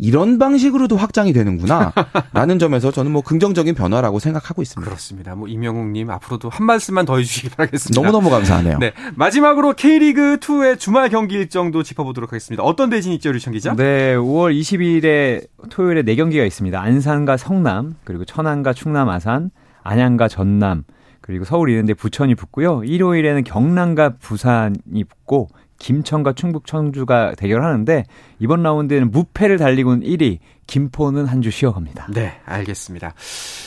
이런 0.00 0.38
방식으로도 0.38 0.96
확장이 0.96 1.32
되는구나. 1.32 1.92
라는 2.32 2.58
점에서 2.58 2.90
저는 2.90 3.12
뭐 3.12 3.22
긍정적인 3.22 3.74
변화라고 3.74 4.18
생각하고 4.18 4.62
있습니다. 4.62 4.88
그렇습니다. 4.88 5.34
뭐 5.34 5.46
이명웅님 5.46 6.10
앞으로도 6.10 6.48
한 6.48 6.66
말씀만 6.66 7.04
더 7.04 7.18
해주시기 7.18 7.50
바라겠습니다. 7.50 8.00
너무너무 8.00 8.30
감사하네요. 8.30 8.78
네. 8.78 8.92
마지막으로 9.14 9.74
K리그 9.74 10.38
2의 10.38 10.78
주말 10.78 11.10
경기 11.10 11.34
일정도 11.34 11.82
짚어보도록 11.82 12.32
하겠습니다. 12.32 12.62
어떤 12.62 12.90
대진이 12.90 13.16
있죠, 13.16 13.30
류청 13.30 13.52
기자? 13.52 13.74
네. 13.74 14.14
5월 14.16 14.58
20일에 14.58 15.46
토요일에 15.68 16.02
4 16.02 16.14
경기가 16.16 16.44
있습니다. 16.44 16.80
안산과 16.80 17.36
성남, 17.36 17.96
그리고 18.04 18.24
천안과 18.24 18.72
충남 18.72 19.08
아산, 19.08 19.50
안양과 19.82 20.28
전남, 20.28 20.84
그리고 21.20 21.44
서울 21.44 21.70
이런데 21.70 21.94
부천이 21.94 22.34
붙고요. 22.34 22.84
일요일에는 22.84 23.44
경남과 23.44 24.14
부산이 24.20 25.04
붙고 25.08 25.48
김천과 25.80 26.34
충북 26.34 26.66
청주가 26.66 27.34
대결하는데 27.36 28.04
이번 28.38 28.62
라운드에는 28.62 29.10
무패를 29.10 29.56
달리고 29.58 29.94
있는 29.94 30.06
1위 30.06 30.38
김포는 30.68 31.26
한 31.26 31.40
주 31.40 31.50
쉬어갑니다. 31.50 32.08
네, 32.12 32.34
알겠습니다. 32.44 33.14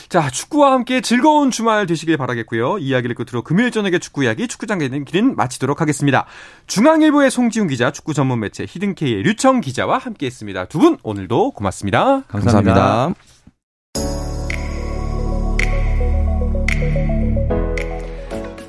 자, 0.08 0.30
축구와 0.30 0.71
함께 0.73 1.02
즐거운 1.02 1.49
주말 1.52 1.86
되시길 1.88 2.15
바라겠고요. 2.17 2.78
이야기를 2.78 3.15
끝으로 3.15 3.41
금요일 3.41 3.71
저녁에 3.71 3.97
축구 3.99 4.23
이야기 4.23 4.47
축구장 4.47 4.78
가는 4.78 5.04
길은 5.04 5.36
마치도록 5.36 5.82
하겠습니다. 5.82 6.26
중앙일보의 6.67 7.32
송지훈 7.32 7.67
기자, 7.67 7.91
축구 7.91 8.13
전문 8.13 8.39
매체 8.39 8.65
히든케이의 8.69 9.23
류청 9.23 9.60
기자와 9.60 9.97
함께했습니다. 9.97 10.65
두 10.65 10.80
분 10.80 10.97
오늘도 11.04 11.52
고맙습니다. 11.52 12.21
감사합니다. 12.28 12.73
감사합니다. 12.73 13.33